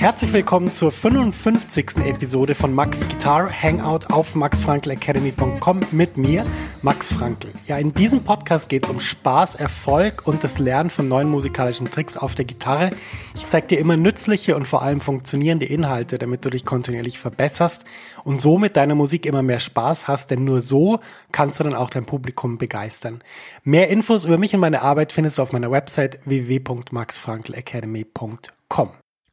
Herzlich 0.00 0.32
willkommen 0.32 0.74
zur 0.74 0.90
55. 0.90 1.98
Episode 2.06 2.54
von 2.54 2.72
Max 2.72 3.06
Guitar 3.06 3.52
Hangout 3.52 4.10
auf 4.10 4.34
maxfrankelacademy.com 4.34 5.80
mit 5.90 6.16
mir, 6.16 6.46
Max 6.80 7.12
Frankl. 7.12 7.52
Ja, 7.66 7.76
in 7.76 7.92
diesem 7.92 8.24
Podcast 8.24 8.70
geht 8.70 8.84
es 8.84 8.90
um 8.90 8.98
Spaß, 8.98 9.56
Erfolg 9.56 10.26
und 10.26 10.42
das 10.42 10.58
Lernen 10.58 10.88
von 10.88 11.06
neuen 11.06 11.28
musikalischen 11.28 11.90
Tricks 11.90 12.16
auf 12.16 12.34
der 12.34 12.46
Gitarre. 12.46 12.92
Ich 13.34 13.44
zeige 13.44 13.66
dir 13.66 13.78
immer 13.78 13.98
nützliche 13.98 14.56
und 14.56 14.66
vor 14.66 14.80
allem 14.80 15.02
funktionierende 15.02 15.66
Inhalte, 15.66 16.16
damit 16.16 16.46
du 16.46 16.50
dich 16.50 16.64
kontinuierlich 16.64 17.18
verbesserst 17.18 17.84
und 18.24 18.40
so 18.40 18.56
mit 18.56 18.78
deiner 18.78 18.94
Musik 18.94 19.26
immer 19.26 19.42
mehr 19.42 19.60
Spaß 19.60 20.08
hast, 20.08 20.30
denn 20.30 20.44
nur 20.44 20.62
so 20.62 21.00
kannst 21.30 21.60
du 21.60 21.64
dann 21.64 21.74
auch 21.74 21.90
dein 21.90 22.06
Publikum 22.06 22.56
begeistern. 22.56 23.20
Mehr 23.64 23.88
Infos 23.88 24.24
über 24.24 24.38
mich 24.38 24.54
und 24.54 24.60
meine 24.60 24.80
Arbeit 24.80 25.12
findest 25.12 25.36
du 25.36 25.42
auf 25.42 25.52
meiner 25.52 25.70
Website 25.70 26.20
www.maxfrankelacademy.com. 26.24 28.92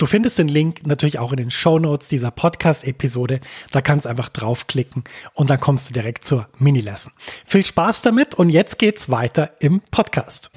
Du 0.00 0.06
findest 0.06 0.38
den 0.38 0.48
Link 0.48 0.86
natürlich 0.86 1.18
auch 1.18 1.30
in 1.30 1.36
den 1.36 1.50
Show 1.50 1.78
Notes 1.78 2.08
dieser 2.08 2.30
Podcast-Episode. 2.30 3.38
Da 3.70 3.82
kannst 3.82 4.06
einfach 4.06 4.30
draufklicken 4.30 5.04
und 5.34 5.50
dann 5.50 5.60
kommst 5.60 5.90
du 5.90 5.92
direkt 5.92 6.24
zur 6.24 6.48
Mini-Lesson. 6.58 7.12
Viel 7.44 7.66
Spaß 7.66 8.00
damit 8.00 8.34
und 8.34 8.48
jetzt 8.48 8.78
geht's 8.78 9.10
weiter 9.10 9.50
im 9.60 9.82
Podcast. 9.90 10.50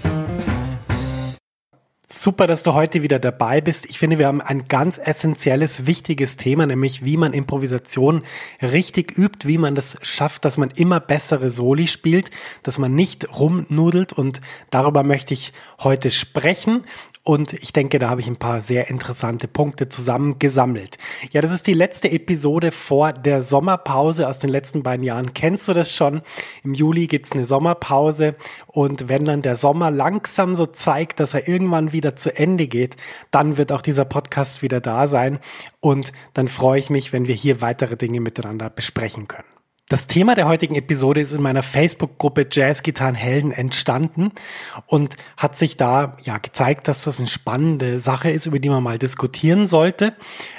Super, 2.16 2.46
dass 2.46 2.62
du 2.62 2.74
heute 2.74 3.02
wieder 3.02 3.18
dabei 3.18 3.60
bist. 3.60 3.86
Ich 3.90 3.98
finde, 3.98 4.20
wir 4.20 4.28
haben 4.28 4.40
ein 4.40 4.68
ganz 4.68 4.98
essentielles, 4.98 5.88
wichtiges 5.88 6.38
Thema, 6.38 6.68
nämlich 6.68 7.04
wie 7.04 7.18
man 7.18 7.34
Improvisation 7.34 8.22
richtig 8.62 9.18
übt, 9.18 9.48
wie 9.48 9.58
man 9.58 9.74
das 9.74 9.98
schafft, 10.04 10.46
dass 10.46 10.58
man 10.58 10.70
immer 10.70 11.00
bessere 11.00 11.50
Soli 11.50 11.88
spielt, 11.88 12.30
dass 12.62 12.78
man 12.78 12.94
nicht 12.94 13.38
rumnudelt 13.40 14.14
und 14.14 14.42
darüber 14.70 15.04
möchte 15.04 15.34
ich 15.34 15.54
heute 15.80 16.12
sprechen. 16.12 16.84
Und 17.26 17.54
ich 17.54 17.72
denke, 17.72 18.00
da 18.00 18.10
habe 18.10 18.20
ich 18.20 18.28
ein 18.28 18.36
paar 18.36 18.60
sehr 18.60 18.90
interessante 18.90 19.48
Punkte 19.48 19.88
zusammengesammelt. 19.88 20.98
Ja, 21.32 21.40
das 21.40 21.54
ist 21.54 21.68
die 21.68 21.74
letzte 21.74 22.12
Episode 22.12 22.74
vor 22.74 23.14
der 23.14 23.42
Sommerpause 23.42 24.28
aus 24.28 24.40
den 24.40 24.50
letzten 24.50 24.84
beiden 24.84 25.06
Jahren. 25.06 25.34
Kennst 25.34 25.70
du 25.70 25.74
das 25.74 25.96
schon? 25.96 26.22
Im 26.66 26.74
Juli 26.74 27.08
gibt's 27.08 27.32
eine 27.32 27.46
Sommerpause 27.46 28.36
und 28.68 29.08
wenn 29.08 29.24
dann 29.24 29.42
der 29.42 29.56
Sommer 29.56 29.90
langsam 29.90 30.54
so 30.54 30.66
zeigt, 30.66 31.22
dass 31.22 31.34
er 31.34 31.48
irgendwann 31.48 31.94
wieder 31.94 32.18
zu 32.18 32.36
Ende 32.36 32.68
geht, 32.68 32.98
dann 33.32 33.56
wird 33.56 33.72
auch 33.72 33.82
dieser 33.82 34.04
Podcast 34.04 34.62
wieder 34.62 34.82
da 34.82 35.08
sein. 35.08 35.40
Und 35.80 36.12
dann 36.34 36.50
freue 36.50 36.80
ich 36.80 36.90
mich, 36.90 37.14
wenn 37.14 37.28
wir 37.28 37.36
hier 37.36 37.62
weitere 37.62 37.96
Dinge 37.96 38.20
miteinander 38.20 38.70
besprechen 38.70 39.30
können. 39.30 39.53
Das 39.90 40.08
Thema 40.08 40.34
der 40.34 40.48
heutigen 40.48 40.76
Episode 40.76 41.20
ist 41.20 41.34
in 41.34 41.42
meiner 41.42 41.62
Facebook-Gruppe 41.62 42.48
Jazzgitarrenhelden 42.50 43.52
entstanden 43.52 44.32
und 44.88 45.18
hat 45.36 45.58
sich 45.58 45.76
da 45.76 46.16
ja 46.24 46.38
gezeigt, 46.38 46.88
dass 46.88 47.04
das 47.04 47.20
eine 47.20 47.28
spannende 47.28 48.00
Sache 48.00 48.32
ist, 48.32 48.46
über 48.46 48.60
die 48.60 48.70
man 48.70 48.82
mal 48.82 48.98
diskutieren 48.98 49.68
sollte. 49.68 50.14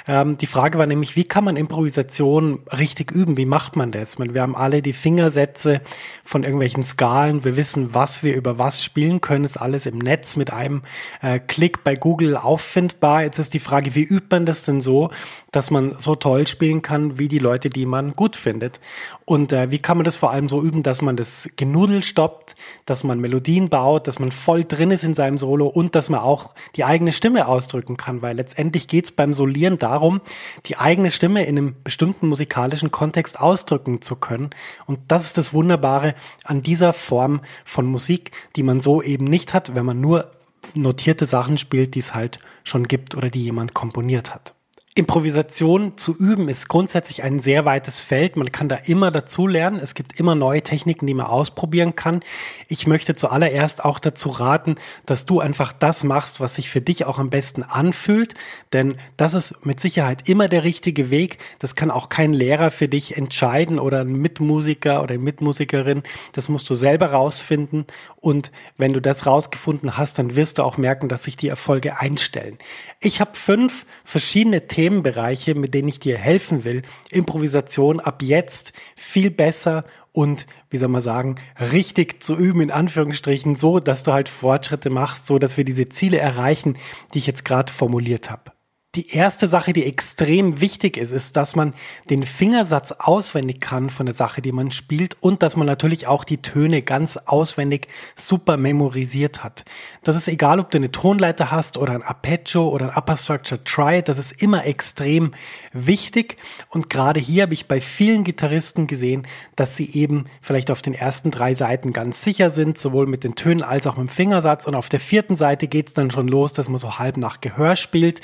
Ähm, 0.07 0.37
die 0.37 0.45
Frage 0.45 0.77
war 0.77 0.85
nämlich, 0.85 1.15
wie 1.15 1.23
kann 1.23 1.43
man 1.43 1.57
Improvisation 1.57 2.59
richtig 2.77 3.09
üben? 3.09 3.35
Wie 3.35 3.47
macht 3.47 3.75
man 3.75 3.91
das? 3.91 4.19
Meine, 4.19 4.35
wir 4.35 4.43
haben 4.43 4.55
alle 4.55 4.83
die 4.83 4.93
Fingersätze 4.93 5.81
von 6.23 6.43
irgendwelchen 6.43 6.83
Skalen. 6.83 7.43
Wir 7.43 7.55
wissen, 7.55 7.95
was 7.95 8.21
wir 8.21 8.35
über 8.35 8.59
was 8.59 8.83
spielen 8.83 9.21
können. 9.21 9.43
Ist 9.43 9.57
alles 9.57 9.87
im 9.87 9.97
Netz 9.97 10.35
mit 10.35 10.53
einem 10.53 10.83
äh, 11.23 11.39
Klick 11.39 11.83
bei 11.83 11.95
Google 11.95 12.37
auffindbar. 12.37 13.23
Jetzt 13.23 13.39
ist 13.39 13.55
die 13.55 13.59
Frage, 13.59 13.95
wie 13.95 14.03
übt 14.03 14.27
man 14.29 14.45
das 14.45 14.65
denn 14.65 14.81
so, 14.81 15.09
dass 15.51 15.71
man 15.71 15.95
so 15.97 16.15
toll 16.15 16.45
spielen 16.45 16.83
kann 16.83 17.17
wie 17.17 17.27
die 17.27 17.39
Leute, 17.39 17.71
die 17.71 17.87
man 17.87 18.13
gut 18.13 18.35
findet? 18.35 18.79
Und 19.25 19.51
äh, 19.53 19.71
wie 19.71 19.79
kann 19.79 19.97
man 19.97 20.05
das 20.05 20.15
vor 20.15 20.29
allem 20.29 20.47
so 20.49 20.61
üben, 20.61 20.83
dass 20.83 21.01
man 21.01 21.17
das 21.17 21.49
Genudel 21.55 22.03
stoppt, 22.03 22.55
dass 22.85 23.03
man 23.03 23.19
Melodien 23.19 23.69
baut, 23.69 24.07
dass 24.07 24.19
man 24.19 24.31
voll 24.31 24.63
drin 24.63 24.91
ist 24.91 25.03
in 25.03 25.15
seinem 25.15 25.39
Solo 25.39 25.65
und 25.65 25.95
dass 25.95 26.09
man 26.09 26.19
auch 26.19 26.53
die 26.75 26.85
eigene 26.85 27.11
Stimme 27.11 27.47
ausdrücken 27.47 27.97
kann, 27.97 28.21
weil 28.21 28.35
letztendlich 28.35 28.87
geht 28.87 29.05
es 29.05 29.11
beim 29.11 29.33
Solieren 29.33 29.79
darum, 29.79 30.21
die 30.67 30.77
eigene 30.77 31.09
Stimme 31.09 31.43
in 31.43 31.57
einem 31.57 31.75
bestimmten 31.83 32.27
musikalischen 32.27 32.91
Kontext 32.91 33.39
ausdrücken 33.39 34.03
zu 34.03 34.15
können. 34.15 34.51
Und 34.85 34.99
das 35.07 35.25
ist 35.25 35.39
das 35.39 35.53
Wunderbare 35.53 36.13
an 36.43 36.61
dieser 36.61 36.93
Form 36.93 37.41
von 37.63 37.87
Musik, 37.87 38.31
die 38.55 38.63
man 38.63 38.79
so 38.79 39.01
eben 39.01 39.25
nicht 39.25 39.55
hat, 39.55 39.73
wenn 39.73 39.87
man 39.87 39.99
nur 39.99 40.29
notierte 40.75 41.25
Sachen 41.25 41.57
spielt, 41.57 41.95
die 41.95 41.99
es 41.99 42.13
halt 42.13 42.39
schon 42.63 42.87
gibt 42.87 43.15
oder 43.15 43.29
die 43.29 43.43
jemand 43.43 43.73
komponiert 43.73 44.33
hat. 44.33 44.54
Improvisation 44.97 45.97
zu 45.97 46.15
üben 46.15 46.47
ist 46.47 46.69
grundsätzlich 46.69 47.21
ein 47.21 47.41
sehr 47.41 47.65
weites 47.65 47.99
Feld. 47.99 48.37
Man 48.37 48.53
kann 48.53 48.69
da 48.69 48.77
immer 48.77 49.11
dazu 49.11 49.45
lernen. 49.45 49.77
Es 49.77 49.93
gibt 49.93 50.17
immer 50.17 50.35
neue 50.35 50.61
Techniken, 50.61 51.05
die 51.05 51.13
man 51.13 51.25
ausprobieren 51.25 51.95
kann. 51.95 52.21
Ich 52.69 52.87
möchte 52.87 53.13
zuallererst 53.13 53.83
auch 53.83 53.99
dazu 53.99 54.29
raten, 54.29 54.75
dass 55.05 55.25
du 55.25 55.41
einfach 55.41 55.73
das 55.73 56.05
machst, 56.05 56.39
was 56.39 56.55
sich 56.55 56.69
für 56.69 56.79
dich 56.79 57.03
auch 57.03 57.19
am 57.19 57.29
besten 57.29 57.61
anfühlt. 57.61 58.35
Denn 58.71 58.95
das 59.17 59.33
ist 59.33 59.65
mit 59.65 59.81
Sicherheit 59.81 60.29
immer 60.29 60.47
der 60.47 60.63
richtige 60.63 61.09
Weg. 61.09 61.39
Das 61.59 61.75
kann 61.75 61.91
auch 61.91 62.07
kein 62.07 62.31
Lehrer 62.31 62.71
für 62.71 62.87
dich 62.87 63.17
entscheiden 63.17 63.79
oder 63.79 63.99
ein 63.99 64.13
Mitmusiker 64.13 65.03
oder 65.03 65.15
eine 65.15 65.23
Mitmusikerin. 65.23 66.03
Das 66.31 66.47
musst 66.47 66.69
du 66.69 66.73
selber 66.73 67.07
rausfinden. 67.07 67.85
Und 68.15 68.49
wenn 68.77 68.93
du 68.93 69.01
das 69.01 69.25
rausgefunden 69.25 69.97
hast, 69.97 70.19
dann 70.19 70.37
wirst 70.37 70.57
du 70.57 70.63
auch 70.63 70.77
merken, 70.77 71.09
dass 71.09 71.25
sich 71.25 71.35
die 71.35 71.49
Erfolge 71.49 71.99
einstellen. 71.99 72.57
Ich 73.01 73.19
habe 73.19 73.31
fünf 73.33 73.85
verschiedene 74.05 74.67
Themen 74.67 74.84
Themenbereiche, 74.85 75.55
mit 75.55 75.73
denen 75.73 75.87
ich 75.87 75.99
dir 75.99 76.15
helfen 76.15 76.63
will, 76.63 76.83
Improvisation 77.09 77.99
ab 77.99 78.21
jetzt 78.21 78.71
viel 78.95 79.31
besser 79.31 79.83
und, 80.11 80.45
wie 80.69 80.77
soll 80.77 80.89
man 80.89 81.01
sagen, 81.01 81.37
richtig 81.59 82.21
zu 82.23 82.35
üben, 82.35 82.61
in 82.61 82.69
Anführungsstrichen, 82.69 83.55
so, 83.55 83.79
dass 83.79 84.03
du 84.03 84.13
halt 84.13 84.29
Fortschritte 84.29 84.91
machst, 84.91 85.25
so, 85.25 85.39
dass 85.39 85.57
wir 85.57 85.65
diese 85.65 85.89
Ziele 85.89 86.19
erreichen, 86.19 86.77
die 87.13 87.17
ich 87.17 87.25
jetzt 87.25 87.45
gerade 87.45 87.73
formuliert 87.73 88.29
habe. 88.29 88.54
Die 88.95 89.09
erste 89.09 89.47
Sache, 89.47 89.73
die 89.73 89.83
extrem 89.83 90.61
wichtig 90.61 90.95
ist, 90.95 91.11
ist, 91.11 91.35
dass 91.35 91.53
man 91.53 91.73
den 92.09 92.23
Fingersatz 92.23 92.93
auswendig 92.93 93.59
kann 93.59 93.89
von 93.89 94.05
der 94.05 94.15
Sache, 94.15 94.41
die 94.41 94.53
man 94.53 94.71
spielt 94.71 95.17
und 95.19 95.43
dass 95.43 95.57
man 95.57 95.67
natürlich 95.67 96.07
auch 96.07 96.23
die 96.23 96.41
Töne 96.41 96.81
ganz 96.81 97.17
auswendig 97.17 97.89
super 98.15 98.55
memorisiert 98.55 99.43
hat. 99.43 99.65
Das 100.03 100.15
ist 100.15 100.29
egal, 100.29 100.61
ob 100.61 100.71
du 100.71 100.77
eine 100.77 100.93
Tonleiter 100.93 101.51
hast 101.51 101.77
oder 101.77 101.91
ein 101.91 102.03
Arpeggio 102.03 102.69
oder 102.69 102.85
ein 102.89 102.97
Upper 102.97 103.17
Structure 103.17 103.61
Triad, 103.65 104.07
das 104.07 104.17
ist 104.17 104.41
immer 104.41 104.65
extrem 104.65 105.33
wichtig. 105.73 106.37
Und 106.69 106.89
gerade 106.89 107.19
hier 107.19 107.43
habe 107.43 107.53
ich 107.53 107.67
bei 107.67 107.81
vielen 107.81 108.23
Gitarristen 108.23 108.87
gesehen, 108.87 109.27
dass 109.57 109.75
sie 109.75 109.91
eben 109.91 110.23
vielleicht 110.41 110.71
auf 110.71 110.81
den 110.81 110.93
ersten 110.93 111.31
drei 111.31 111.53
Seiten 111.53 111.91
ganz 111.91 112.23
sicher 112.23 112.49
sind, 112.49 112.77
sowohl 112.77 113.07
mit 113.07 113.25
den 113.25 113.35
Tönen 113.35 113.61
als 113.61 113.87
auch 113.87 113.97
mit 113.97 114.07
dem 114.07 114.13
Fingersatz. 114.13 114.67
Und 114.67 114.75
auf 114.75 114.87
der 114.87 115.01
vierten 115.01 115.35
Seite 115.35 115.67
geht 115.67 115.89
es 115.89 115.93
dann 115.93 116.11
schon 116.11 116.29
los, 116.29 116.53
dass 116.53 116.69
man 116.69 116.77
so 116.77 116.97
halb 116.97 117.17
nach 117.17 117.41
Gehör 117.41 117.75
spielt 117.75 118.21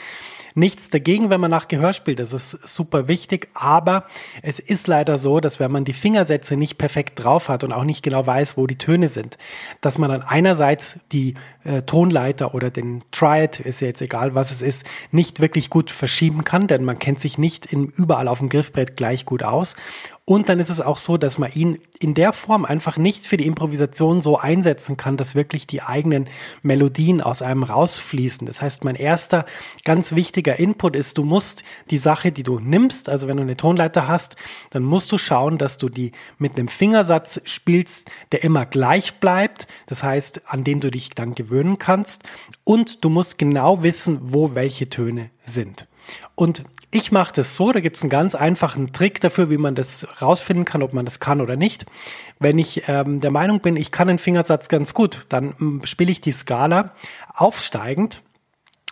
nichts 0.56 0.89
dagegen, 0.89 1.30
wenn 1.30 1.39
man 1.39 1.51
nach 1.51 1.68
Gehör 1.68 1.94
spielt. 1.94 2.19
Das 2.19 2.33
ist 2.33 2.51
super 2.68 3.07
wichtig. 3.07 3.50
Aber 3.53 4.06
es 4.42 4.59
ist 4.59 4.88
leider 4.88 5.18
so, 5.18 5.39
dass 5.39 5.59
wenn 5.59 5.71
man 5.71 5.86
die 5.86 5.94
Fingersätze 5.94 6.57
nicht 6.57 6.77
perfekt 6.77 7.24
drauf 7.24 7.50
hat 7.50 7.63
und 7.63 7.71
auch 7.71 7.83
nicht 7.83 8.03
genau 8.03 8.25
weiß, 8.25 8.57
wo 8.57 8.68
die 8.68 8.77
Töne 8.77 9.09
sind, 9.09 9.38
dass 9.81 9.98
man 9.98 10.09
dann 10.09 10.21
einerseits 10.21 11.00
die 11.12 11.36
äh, 11.63 11.81
Tonleiter 11.83 12.53
oder 12.53 12.69
den 12.69 13.03
Triad, 13.12 13.59
ist 13.59 13.81
ja 13.81 13.88
jetzt 13.88 14.01
egal, 14.01 14.36
was 14.36 14.51
es 14.51 14.62
ist, 14.62 14.86
nicht 15.12 15.39
wirklich 15.39 15.69
gut 15.69 15.92
verschieben 15.92 16.44
kann, 16.44 16.68
denn 16.68 16.83
man 16.83 17.00
kennt 17.00 17.21
sich 17.21 17.38
nicht 17.38 17.65
in, 17.65 17.88
überall 17.88 18.27
auf 18.27 18.39
dem 18.39 18.50
Griffbrett 18.50 18.98
gleich 18.98 19.25
gut 19.25 19.44
aus. 19.44 19.75
Und 20.31 20.48
dann 20.48 20.62
ist 20.62 20.69
es 20.69 20.80
auch 20.80 20.98
so, 20.98 21.18
dass 21.18 21.38
man 21.38 21.51
ihn 21.51 21.78
in 22.00 22.13
der 22.13 22.31
Form 22.31 22.63
einfach 22.63 22.95
nicht 22.95 23.28
für 23.28 23.36
die 23.36 23.45
Improvisation 23.45 24.22
so 24.22 24.38
einsetzen 24.38 24.95
kann, 24.95 25.18
dass 25.18 25.36
wirklich 25.36 25.68
die 25.68 25.81
eigenen 25.81 26.30
Melodien 26.62 27.19
aus 27.19 27.42
einem 27.42 27.63
rausfließen. 27.63 28.48
Das 28.48 28.62
heißt, 28.62 28.86
mein 28.86 28.95
erster 28.95 29.45
ganz 29.83 30.16
wichtiger 30.16 30.57
Input 30.57 30.95
ist, 30.95 31.18
du 31.18 31.25
musst 31.25 31.66
die 31.89 31.98
Sache, 31.98 32.31
die 32.31 32.44
du 32.44 32.60
nimmst, 32.62 33.10
also 33.10 33.28
wenn 33.28 33.36
du 33.36 33.44
eine 33.44 33.57
Tonleiter 33.57 34.07
hast, 34.07 34.38
dann 34.69 34.83
musst 34.83 35.12
du 35.12 35.18
schauen, 35.18 35.57
dass 35.57 35.78
du 35.78 35.89
die 35.89 36.13
mit 36.38 36.57
einem 36.57 36.69
Fingersatz 36.69 37.42
spielst, 37.44 38.10
der 38.31 38.45
immer 38.45 38.66
gleich 38.66 39.16
bleibt. 39.16 39.68
Das 39.88 40.01
heißt, 40.01 40.44
an 40.50 40.63
den 40.63 40.80
du 40.80 40.92
dich 40.92 41.10
dann 41.10 41.36
gewöhnen 41.36 41.77
kannst. 41.77 42.24
Und 42.63 43.04
du 43.04 43.10
musst 43.10 43.38
genau 43.38 43.84
wissen, 43.84 44.19
wo 44.22 44.56
welche 44.56 44.88
Töne 44.88 45.30
sind. 45.44 45.89
Und 46.36 46.63
ich 46.94 47.12
mache 47.12 47.34
das 47.34 47.56
so, 47.56 47.72
da 47.72 47.80
gibt 47.80 47.98
es 47.98 48.04
einen 48.04 48.10
ganz 48.10 48.36
einfachen 48.36 48.92
Trick 48.92 49.22
dafür, 49.22 49.50
wie 49.50 49.58
man 49.58 49.75
das 49.75 50.08
rausfinden 50.22 50.66
kann, 50.66 50.84
ob 50.84 50.94
man 50.94 51.06
das 51.06 51.19
kann 51.19 51.40
oder 51.40 51.56
nicht. 51.56 51.86
Wenn 52.40 52.60
ich 52.60 52.84
ähm, 52.88 53.22
der 53.22 53.31
Meinung 53.31 53.62
bin, 53.62 53.78
ich 53.78 53.92
kann 53.92 54.10
einen 54.10 54.19
Fingersatz 54.19 54.68
ganz 54.68 54.94
gut, 54.94 55.25
dann 55.30 55.54
mm, 55.58 55.86
spiele 55.86 56.12
ich 56.12 56.19
die 56.19 56.34
Skala 56.34 56.94
aufsteigend 57.34 58.22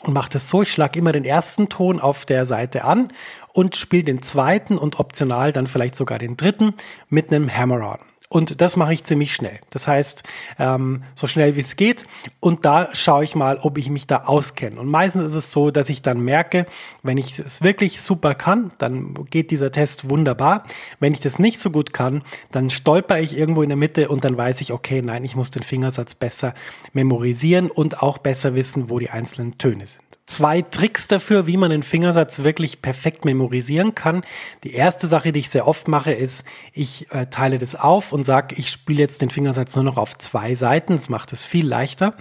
und 0.01 0.13
mache 0.13 0.29
das 0.29 0.49
so, 0.49 0.61
ich 0.61 0.71
schlage 0.71 0.97
immer 0.97 1.11
den 1.11 1.25
ersten 1.25 1.67
Ton 1.67 1.99
auf 1.99 2.25
der 2.25 2.45
Seite 2.45 2.85
an 2.85 3.11
und 3.51 3.75
spiele 3.75 4.05
den 4.05 4.21
zweiten 4.21 4.77
und 4.77 4.99
optional 4.99 5.51
dann 5.51 5.67
vielleicht 5.67 5.97
sogar 5.97 6.19
den 6.19 6.37
dritten 6.37 6.75
mit 7.09 7.31
einem 7.33 7.53
Hammer-On. 7.53 7.99
Und 8.31 8.61
das 8.61 8.75
mache 8.75 8.93
ich 8.93 9.03
ziemlich 9.03 9.33
schnell. 9.33 9.59
Das 9.71 9.87
heißt, 9.87 10.21
ähm, 10.59 11.03
so 11.15 11.25
schnell 11.25 11.55
wie 11.55 11.61
es 11.61 11.75
geht. 11.75 12.05
Und 12.39 12.63
da 12.63 12.89
schaue 12.93 13.23
ich 13.23 13.35
mal, 13.35 13.57
ob 13.57 13.79
ich 13.79 13.89
mich 13.89 14.05
da 14.05 14.25
auskenne. 14.25 14.79
Und 14.79 14.87
meistens 14.87 15.23
ist 15.23 15.33
es 15.33 15.51
so, 15.51 15.71
dass 15.71 15.89
ich 15.89 16.03
dann 16.03 16.21
merke, 16.21 16.67
wenn 17.01 17.17
ich 17.17 17.39
es 17.39 17.63
wirklich 17.63 18.01
super 18.01 18.35
kann, 18.35 18.69
dann 18.77 19.15
geht 19.31 19.49
dieser 19.49 19.71
Test 19.71 20.11
wunderbar. 20.11 20.63
Wenn 20.99 21.13
ich 21.13 21.21
das 21.21 21.39
nicht 21.39 21.59
so 21.59 21.71
gut 21.71 21.91
kann, 21.91 22.21
dann 22.51 22.69
stolper 22.69 23.19
ich 23.19 23.35
irgendwo 23.35 23.63
in 23.63 23.69
der 23.69 23.77
Mitte 23.77 24.09
und 24.09 24.23
dann 24.23 24.37
weiß 24.37 24.61
ich, 24.61 24.73
okay, 24.73 25.01
nein, 25.01 25.25
ich 25.25 25.35
muss 25.35 25.49
den 25.49 25.63
Fingersatz 25.63 26.13
besser 26.13 26.53
memorisieren 26.93 27.71
und 27.71 28.03
auch 28.03 28.19
besser 28.19 28.53
wissen, 28.53 28.91
wo 28.91 28.99
die 28.99 29.09
einzelnen 29.09 29.57
Töne 29.57 29.87
sind 29.87 30.08
zwei 30.29 30.61
Tricks 30.61 31.07
dafür, 31.07 31.47
wie 31.47 31.57
man 31.57 31.71
den 31.71 31.83
Fingersatz 31.83 32.43
wirklich 32.43 32.81
perfekt 32.81 33.25
memorisieren 33.25 33.95
kann. 33.95 34.23
Die 34.63 34.73
erste 34.73 35.07
Sache, 35.07 35.31
die 35.31 35.39
ich 35.39 35.49
sehr 35.49 35.67
oft 35.67 35.87
mache, 35.87 36.11
ist, 36.11 36.45
ich 36.71 37.11
äh, 37.11 37.25
teile 37.25 37.57
das 37.57 37.75
auf 37.75 38.13
und 38.13 38.23
sage, 38.23 38.55
ich 38.57 38.69
spiele 38.69 38.99
jetzt 38.99 39.21
den 39.21 39.31
Fingersatz 39.31 39.75
nur 39.75 39.83
noch 39.83 39.97
auf 39.97 40.17
zwei 40.17 40.55
Seiten. 40.55 40.95
Das 40.95 41.09
macht 41.09 41.33
es 41.33 41.43
viel 41.43 41.67
leichter. 41.67 42.13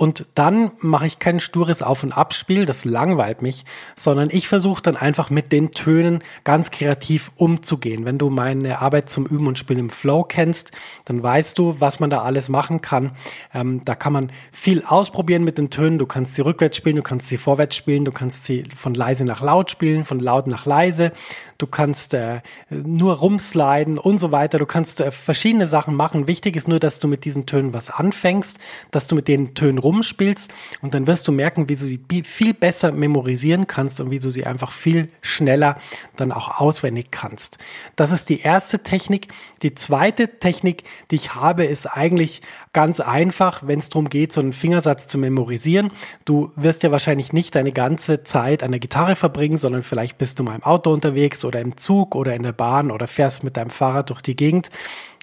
Und 0.00 0.24
dann 0.34 0.72
mache 0.80 1.06
ich 1.06 1.18
kein 1.18 1.40
stures 1.40 1.82
Auf- 1.82 2.04
und 2.04 2.12
Abspiel, 2.12 2.64
das 2.64 2.86
langweilt 2.86 3.42
mich, 3.42 3.66
sondern 3.96 4.30
ich 4.32 4.48
versuche 4.48 4.80
dann 4.80 4.96
einfach 4.96 5.28
mit 5.28 5.52
den 5.52 5.72
Tönen 5.72 6.24
ganz 6.42 6.70
kreativ 6.70 7.32
umzugehen. 7.36 8.06
Wenn 8.06 8.16
du 8.16 8.30
meine 8.30 8.80
Arbeit 8.80 9.10
zum 9.10 9.26
Üben 9.26 9.46
und 9.46 9.58
Spielen 9.58 9.78
im 9.78 9.90
Flow 9.90 10.24
kennst, 10.24 10.72
dann 11.04 11.22
weißt 11.22 11.58
du, 11.58 11.76
was 11.80 12.00
man 12.00 12.08
da 12.08 12.22
alles 12.22 12.48
machen 12.48 12.80
kann. 12.80 13.10
Ähm, 13.52 13.82
da 13.84 13.94
kann 13.94 14.14
man 14.14 14.32
viel 14.52 14.84
ausprobieren 14.86 15.44
mit 15.44 15.58
den 15.58 15.68
Tönen. 15.68 15.98
Du 15.98 16.06
kannst 16.06 16.34
sie 16.34 16.40
rückwärts 16.40 16.78
spielen, 16.78 16.96
du 16.96 17.02
kannst 17.02 17.28
sie 17.28 17.36
vorwärts 17.36 17.76
spielen, 17.76 18.06
du 18.06 18.12
kannst 18.12 18.46
sie 18.46 18.64
von 18.74 18.94
leise 18.94 19.26
nach 19.26 19.42
laut 19.42 19.70
spielen, 19.70 20.06
von 20.06 20.18
laut 20.18 20.46
nach 20.46 20.64
leise. 20.64 21.12
Du 21.58 21.66
kannst 21.66 22.14
äh, 22.14 22.40
nur 22.70 23.16
rumsliden 23.16 23.98
und 23.98 24.18
so 24.18 24.32
weiter. 24.32 24.58
Du 24.58 24.64
kannst 24.64 25.02
äh, 25.02 25.10
verschiedene 25.10 25.66
Sachen 25.66 25.94
machen. 25.94 26.26
Wichtig 26.26 26.56
ist 26.56 26.68
nur, 26.68 26.80
dass 26.80 27.00
du 27.00 27.06
mit 27.06 27.26
diesen 27.26 27.44
Tönen 27.44 27.74
was 27.74 27.90
anfängst, 27.90 28.58
dass 28.92 29.06
du 29.06 29.14
mit 29.14 29.28
den 29.28 29.54
Tönen 29.54 29.76
rumspielst 29.90 30.52
und 30.80 30.94
dann 30.94 31.06
wirst 31.06 31.26
du 31.26 31.32
merken, 31.32 31.68
wie 31.68 31.74
du 31.74 31.82
sie 31.82 32.00
viel 32.24 32.54
besser 32.54 32.92
memorisieren 32.92 33.66
kannst 33.66 34.00
und 34.00 34.10
wie 34.10 34.20
du 34.20 34.30
sie 34.30 34.46
einfach 34.46 34.72
viel 34.72 35.08
schneller 35.20 35.76
dann 36.16 36.32
auch 36.32 36.60
auswendig 36.60 37.08
kannst. 37.10 37.58
Das 37.96 38.12
ist 38.12 38.28
die 38.28 38.40
erste 38.40 38.80
Technik. 38.80 39.28
Die 39.62 39.74
zweite 39.74 40.38
Technik, 40.38 40.84
die 41.10 41.16
ich 41.16 41.34
habe, 41.34 41.64
ist 41.64 41.86
eigentlich 41.86 42.42
ganz 42.72 43.00
einfach, 43.00 43.62
wenn 43.66 43.80
es 43.80 43.88
darum 43.88 44.08
geht, 44.08 44.32
so 44.32 44.40
einen 44.40 44.52
Fingersatz 44.52 45.08
zu 45.08 45.18
memorisieren. 45.18 45.90
Du 46.24 46.52
wirst 46.54 46.84
ja 46.84 46.92
wahrscheinlich 46.92 47.32
nicht 47.32 47.54
deine 47.56 47.72
ganze 47.72 48.22
Zeit 48.22 48.62
an 48.62 48.70
der 48.70 48.80
Gitarre 48.80 49.16
verbringen, 49.16 49.58
sondern 49.58 49.82
vielleicht 49.82 50.18
bist 50.18 50.38
du 50.38 50.44
mal 50.44 50.54
im 50.54 50.62
Auto 50.62 50.92
unterwegs 50.92 51.44
oder 51.44 51.60
im 51.60 51.76
Zug 51.76 52.14
oder 52.14 52.34
in 52.34 52.44
der 52.44 52.52
Bahn 52.52 52.90
oder 52.90 53.08
fährst 53.08 53.42
mit 53.42 53.56
deinem 53.56 53.70
Fahrrad 53.70 54.10
durch 54.10 54.22
die 54.22 54.36
Gegend. 54.36 54.70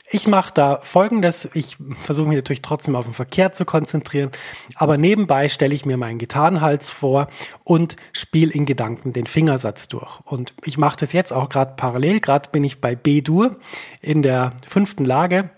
Ich 0.10 0.26
mache 0.26 0.54
da 0.54 0.80
folgendes, 0.84 1.50
ich 1.54 1.76
versuche 2.04 2.30
mich 2.30 2.38
natürlich 2.38 2.62
trotzdem 2.62 2.96
auf 2.96 3.04
den 3.04 3.14
Verkehr 3.14 3.52
zu 3.52 3.66
konzentrieren, 3.66 4.32
aber 4.76 4.98
nebenbei 4.98 5.50
stelle 5.50 5.76
ich 5.76 5.86
mir 5.86 5.98
meinen 5.98 6.18
Gitarrenhals 6.18 6.90
vor 6.90 7.28
und 7.66 7.98
spiele 8.14 8.54
in 8.54 8.66
Gedanken 8.66 9.12
den 9.12 9.26
Fingersatz 9.26 9.90
durch. 9.90 10.22
Und 10.24 10.54
ich 10.64 10.78
mache 10.78 10.98
das 10.98 11.12
jetzt 11.12 11.34
auch 11.34 11.50
gerade 11.50 11.74
parallel, 11.76 12.22
gerade 12.22 12.50
bin 12.52 12.64
ich 12.64 12.80
bei 12.80 12.96
B-Dur 12.96 13.58
in 14.02 14.22
der 14.22 14.54
fünften 14.66 15.04
Lage 15.04 15.50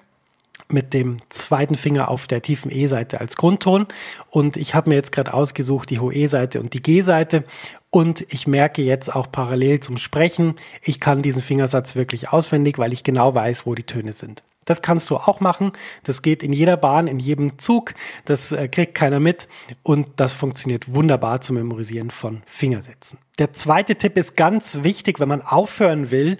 mit 0.71 0.93
dem 0.93 1.17
zweiten 1.29 1.75
Finger 1.75 2.09
auf 2.09 2.27
der 2.27 2.41
tiefen 2.41 2.71
E-Seite 2.71 3.19
als 3.19 3.37
Grundton. 3.37 3.87
Und 4.29 4.55
ich 4.55 4.75
habe 4.75 4.89
mir 4.89 4.95
jetzt 4.95 5.11
gerade 5.11 5.33
ausgesucht 5.33 5.89
die 5.89 5.99
hohe 5.99 6.13
E-Seite 6.13 6.59
und 6.59 6.73
die 6.73 6.81
G-Seite. 6.81 7.43
Und 7.91 8.25
ich 8.29 8.45
merke 8.45 8.81
jetzt 8.83 9.15
auch 9.15 9.31
parallel 9.31 9.79
zum 9.79 9.97
Sprechen, 9.97 10.55
ich 10.83 10.99
kann 10.99 11.21
diesen 11.21 11.41
Fingersatz 11.41 11.95
wirklich 11.95 12.29
auswendig, 12.29 12.77
weil 12.77 12.93
ich 12.93 13.03
genau 13.03 13.33
weiß, 13.33 13.65
wo 13.65 13.73
die 13.73 13.83
Töne 13.83 14.13
sind. 14.13 14.43
Das 14.65 14.83
kannst 14.83 15.09
du 15.09 15.17
auch 15.17 15.39
machen. 15.39 15.71
Das 16.03 16.21
geht 16.21 16.43
in 16.43 16.53
jeder 16.53 16.77
Bahn, 16.77 17.07
in 17.07 17.17
jedem 17.17 17.57
Zug. 17.57 17.95
Das 18.25 18.51
äh, 18.51 18.67
kriegt 18.67 18.93
keiner 18.93 19.19
mit. 19.19 19.47
Und 19.81 20.07
das 20.17 20.35
funktioniert 20.35 20.93
wunderbar 20.93 21.41
zum 21.41 21.55
Memorisieren 21.55 22.11
von 22.11 22.43
Fingersätzen. 22.45 23.17
Der 23.39 23.53
zweite 23.53 23.95
Tipp 23.95 24.15
ist 24.15 24.37
ganz 24.37 24.83
wichtig, 24.83 25.19
wenn 25.19 25.27
man 25.27 25.41
aufhören 25.41 26.11
will, 26.11 26.37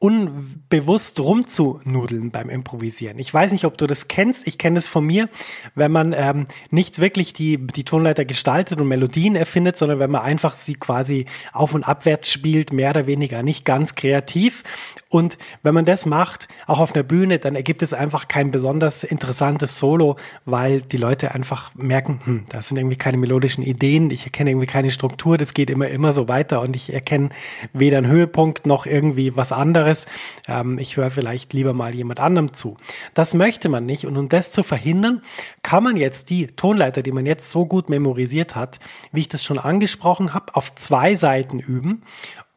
unbewusst 0.00 1.20
rumzunudeln 1.20 2.30
beim 2.30 2.48
Improvisieren. 2.48 3.18
Ich 3.18 3.32
weiß 3.32 3.52
nicht, 3.52 3.66
ob 3.66 3.76
du 3.76 3.86
das 3.86 4.08
kennst. 4.08 4.46
Ich 4.46 4.56
kenne 4.56 4.78
es 4.78 4.88
von 4.88 5.04
mir, 5.04 5.28
wenn 5.74 5.92
man 5.92 6.14
ähm, 6.16 6.46
nicht 6.70 7.00
wirklich 7.00 7.34
die, 7.34 7.58
die 7.58 7.84
Tonleiter 7.84 8.24
gestaltet 8.24 8.80
und 8.80 8.88
Melodien 8.88 9.36
erfindet, 9.36 9.76
sondern 9.76 9.98
wenn 9.98 10.10
man 10.10 10.22
einfach 10.22 10.54
sie 10.54 10.74
quasi 10.74 11.26
auf 11.52 11.74
und 11.74 11.84
abwärts 11.84 12.32
spielt, 12.32 12.72
mehr 12.72 12.90
oder 12.90 13.06
weniger, 13.06 13.42
nicht 13.42 13.66
ganz 13.66 13.94
kreativ. 13.94 14.64
Und 15.10 15.36
wenn 15.62 15.74
man 15.74 15.84
das 15.84 16.06
macht, 16.06 16.48
auch 16.66 16.78
auf 16.78 16.94
einer 16.94 17.02
Bühne, 17.02 17.38
dann 17.38 17.56
ergibt 17.56 17.82
es 17.82 17.92
einfach 17.92 18.28
kein 18.28 18.50
besonders 18.50 19.04
interessantes 19.04 19.78
Solo, 19.78 20.16
weil 20.46 20.80
die 20.80 20.96
Leute 20.96 21.34
einfach 21.34 21.74
merken, 21.74 22.20
hm, 22.24 22.44
das 22.48 22.68
sind 22.68 22.78
irgendwie 22.78 22.96
keine 22.96 23.18
melodischen 23.18 23.62
Ideen, 23.62 24.10
ich 24.10 24.24
erkenne 24.24 24.50
irgendwie 24.50 24.66
keine 24.66 24.90
Struktur, 24.90 25.36
das 25.36 25.52
geht 25.52 25.68
immer, 25.68 25.88
immer 25.88 26.12
so 26.12 26.28
weiter 26.28 26.62
und 26.62 26.74
ich 26.74 26.92
erkenne 26.92 27.30
weder 27.72 27.98
einen 27.98 28.06
Höhepunkt 28.06 28.66
noch 28.66 28.86
irgendwie 28.86 29.36
was 29.36 29.52
anderes 29.52 29.90
anderes. 29.90 30.06
Ähm, 30.48 30.78
ich 30.78 30.96
höre 30.96 31.10
vielleicht 31.10 31.52
lieber 31.52 31.72
mal 31.72 31.94
jemand 31.94 32.20
anderem 32.20 32.52
zu. 32.52 32.76
Das 33.14 33.34
möchte 33.34 33.68
man 33.68 33.86
nicht. 33.86 34.06
Und 34.06 34.16
um 34.16 34.28
das 34.28 34.52
zu 34.52 34.62
verhindern, 34.62 35.22
kann 35.62 35.84
man 35.84 35.96
jetzt 35.96 36.30
die 36.30 36.48
Tonleiter, 36.48 37.02
die 37.02 37.12
man 37.12 37.26
jetzt 37.26 37.50
so 37.50 37.66
gut 37.66 37.88
memorisiert 37.88 38.54
hat, 38.56 38.80
wie 39.12 39.20
ich 39.20 39.28
das 39.28 39.44
schon 39.44 39.58
angesprochen 39.58 40.34
habe, 40.34 40.54
auf 40.54 40.74
zwei 40.74 41.16
Seiten 41.16 41.58
üben 41.58 42.02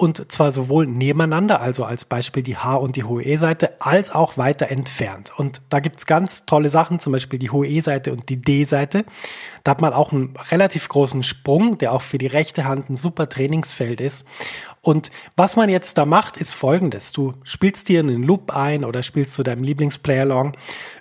und 0.03 0.29
zwar 0.33 0.51
sowohl 0.51 0.85
nebeneinander, 0.85 1.61
also 1.61 1.85
als 1.85 2.03
Beispiel 2.03 2.43
die 2.43 2.57
H- 2.57 2.75
und 2.75 2.97
die 2.97 3.05
hohe 3.05 3.23
E-Seite, 3.23 3.79
als 3.79 4.11
auch 4.13 4.35
weiter 4.35 4.67
entfernt. 4.67 5.31
Und 5.37 5.61
da 5.69 5.79
gibt's 5.79 6.05
ganz 6.05 6.45
tolle 6.45 6.69
Sachen, 6.69 6.99
zum 6.99 7.13
Beispiel 7.13 7.39
die 7.39 7.51
hohe 7.51 7.65
E-Seite 7.65 8.11
und 8.11 8.27
die 8.27 8.41
D-Seite. 8.41 9.05
Da 9.63 9.71
hat 9.71 9.79
man 9.79 9.93
auch 9.93 10.11
einen 10.11 10.33
relativ 10.51 10.89
großen 10.89 11.23
Sprung, 11.23 11.77
der 11.77 11.93
auch 11.93 12.01
für 12.01 12.17
die 12.17 12.27
rechte 12.27 12.65
Hand 12.65 12.89
ein 12.89 12.97
super 12.97 13.29
Trainingsfeld 13.29 14.01
ist. 14.01 14.27
Und 14.81 15.09
was 15.37 15.55
man 15.55 15.69
jetzt 15.69 15.97
da 15.97 16.05
macht, 16.05 16.35
ist 16.35 16.51
folgendes. 16.51 17.13
Du 17.13 17.35
spielst 17.45 17.87
dir 17.87 18.01
einen 18.01 18.23
Loop 18.23 18.53
ein 18.53 18.83
oder 18.83 19.03
spielst 19.03 19.35
zu 19.35 19.43
deinem 19.43 19.63
Lieblingsplayer-Long, 19.63 20.57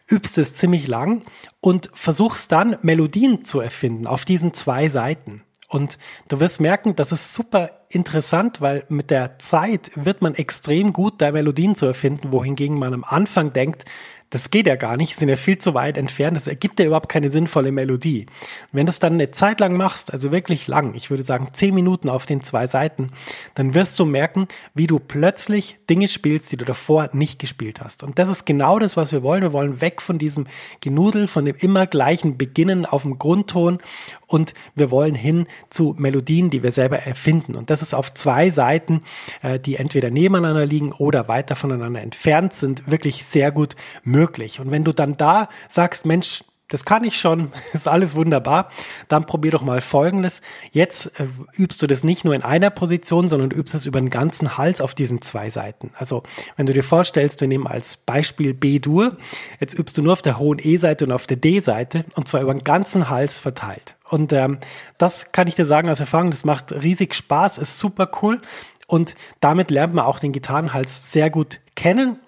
übst 0.09 0.39
es 0.39 0.55
ziemlich 0.55 0.87
lang 0.87 1.25
und 1.61 1.91
versuchst 1.93 2.53
dann 2.53 2.77
Melodien 2.83 3.45
zu 3.45 3.59
erfinden 3.59 4.07
auf 4.07 4.25
diesen 4.25 4.55
zwei 4.55 4.89
Seiten. 4.89 5.43
Und 5.73 5.97
du 6.29 6.39
wirst 6.39 6.61
merken, 6.61 6.97
das 6.97 7.13
ist 7.13 7.33
super 7.33 7.71
interessant, 7.89 8.61
weil 8.61 8.85
mit 8.91 9.11
der 9.11 9.39
Zeit 9.39 9.91
wird 9.95 10.21
man 10.21 10.35
extrem 10.35 10.93
gut, 10.93 11.23
da 11.23 11.33
Melodien 11.33 11.77
zu 11.77 11.87
erfinden, 11.87 12.31
wohingegen 12.31 12.79
man 12.79 12.93
am 12.93 13.05
Anfang 13.05 13.55
denkt, 13.55 13.87
das 14.33 14.49
geht 14.51 14.67
ja 14.67 14.77
gar 14.77 14.97
nicht, 14.97 15.17
sind 15.17 15.29
ja 15.29 15.37
viel 15.37 15.59
zu 15.59 15.75
weit 15.75 15.99
entfernt, 15.99 16.37
das 16.37 16.47
ergibt 16.47 16.81
ja 16.81 16.87
überhaupt 16.87 17.11
keine 17.11 17.31
sinnvolle 17.31 17.71
Melodie. 17.71 18.23
Und 18.23 18.69
wenn 18.73 18.87
du 18.87 18.91
es 18.91 18.99
dann 18.99 19.13
eine 19.13 19.31
Zeit 19.31 19.61
lang 19.61 19.77
machst, 19.77 20.11
also 20.11 20.33
wirklich 20.33 20.67
lang, 20.67 20.95
ich 20.95 21.11
würde 21.11 21.23
sagen 21.23 21.49
zehn 21.53 21.75
Minuten 21.75 22.09
auf 22.09 22.25
den 22.25 22.43
zwei 22.43 22.67
Seiten, 22.67 23.11
dann 23.55 23.75
wirst 23.75 23.99
du 23.99 24.07
merken, 24.07 24.49
wie 24.75 24.87
du 24.87 24.99
plötzlich 24.99 25.77
Dinge 25.91 26.09
spielst, 26.09 26.51
die 26.51 26.57
du 26.57 26.65
davor 26.65 27.11
nicht 27.13 27.39
gespielt 27.39 27.83
hast. 27.83 28.03
Und 28.03 28.19
das 28.19 28.31
ist 28.31 28.47
genau 28.47 28.79
das, 28.79 28.97
was 28.97 29.13
wir 29.13 29.23
wollen. 29.23 29.43
Wir 29.43 29.53
wollen 29.53 29.83
weg 29.83 30.01
von 30.01 30.19
diesem 30.19 30.47
Genudel, 30.81 31.27
von 31.27 31.45
dem 31.45 31.57
immer 31.59 31.87
gleichen 31.87 32.39
Beginnen 32.39 32.87
auf 32.87 33.03
dem 33.03 33.19
Grundton 33.19 33.81
und 34.27 34.55
wir 34.75 34.91
wollen 34.91 35.15
hin 35.15 35.47
zu 35.69 35.95
Melodien, 35.99 36.49
die 36.49 36.63
wir 36.63 36.73
selber 36.73 37.01
erfinden. 37.01 37.55
Und 37.55 37.69
das 37.69 37.83
ist 37.83 37.95
auf 37.95 38.15
zwei 38.15 38.49
Seiten, 38.49 39.03
äh, 39.43 39.61
die 39.61 39.77
entweder 39.77 40.09
nebeneinander 40.09 40.65
liegen 40.65 40.93
oder 40.93 41.29
weiter 41.29 41.55
voneinander 41.55 42.01
entfernt 42.01 42.55
sind, 42.55 42.91
wirklich 42.91 43.27
sehr 43.27 43.51
gut 43.51 43.77
möglich. 44.05 44.22
Und 44.61 44.71
wenn 44.71 44.85
du 44.85 44.93
dann 44.93 45.17
da 45.17 45.49
sagst, 45.69 46.07
Mensch, 46.07 46.45
das 46.73 46.87
kann 46.87 47.05
ich 47.05 47.19
schon, 47.19 47.53
ist 47.75 47.87
alles 47.87 48.15
wunderbar. 48.15 48.71
Dann 49.09 49.27
probier 49.27 49.51
doch 49.51 49.63
mal 49.63 49.81
Folgendes. 49.81 50.41
Jetzt 50.71 51.21
äh, 51.21 51.27
übst 51.55 51.83
du 51.83 51.87
das 51.87 52.03
nicht 52.03 52.25
nur 52.25 52.35
in 52.35 52.43
einer 52.43 52.71
Position, 52.71 53.29
sondern 53.29 53.51
übst 53.51 53.75
es 53.75 53.87
über 53.87 54.01
den 54.01 54.11
ganzen 54.11 54.57
Hals 54.57 54.81
auf 54.81 54.95
diesen 54.95 55.21
zwei 55.21 55.51
Seiten. 55.51 55.91
Also 55.97 56.23
wenn 56.57 56.67
du 56.67 56.73
dir 56.73 56.85
vorstellst, 56.85 57.41
wir 57.41 57.49
nehmen 57.49 57.67
als 57.67 57.99
Beispiel 57.99 58.55
B-Dur, 58.55 59.17
jetzt 59.61 59.79
übst 59.79 59.99
du 59.99 60.03
nur 60.03 60.15
auf 60.15 60.23
der 60.23 60.39
hohen 60.39 60.59
E-Seite 60.61 61.05
und 61.05 61.13
auf 61.13 61.27
der 61.27 61.37
D-Seite 61.37 62.07
und 62.15 62.27
zwar 62.27 62.41
über 62.41 62.55
den 62.55 62.65
ganzen 62.65 63.11
Hals 63.11 63.39
verteilt. 63.39 63.97
Und 64.09 64.33
ähm, 64.33 64.59
das 64.99 65.33
kann 65.33 65.49
ich 65.49 65.55
dir 65.55 65.65
sagen 65.65 65.89
aus 65.89 66.01
Erfahrung, 66.01 66.31
das 66.31 66.45
macht 66.45 66.73
riesig 66.73 67.15
Spaß, 67.15 67.59
ist 67.59 67.79
super 67.79 68.11
cool. 68.23 68.41
Und 68.87 69.15
damit 69.41 69.71
lernt 69.71 69.95
man 69.95 70.05
auch 70.05 70.19
den 70.19 70.33
Gitarrenhals 70.33 71.13
sehr 71.13 71.31
gut 71.31 71.61
kennen 71.77 72.19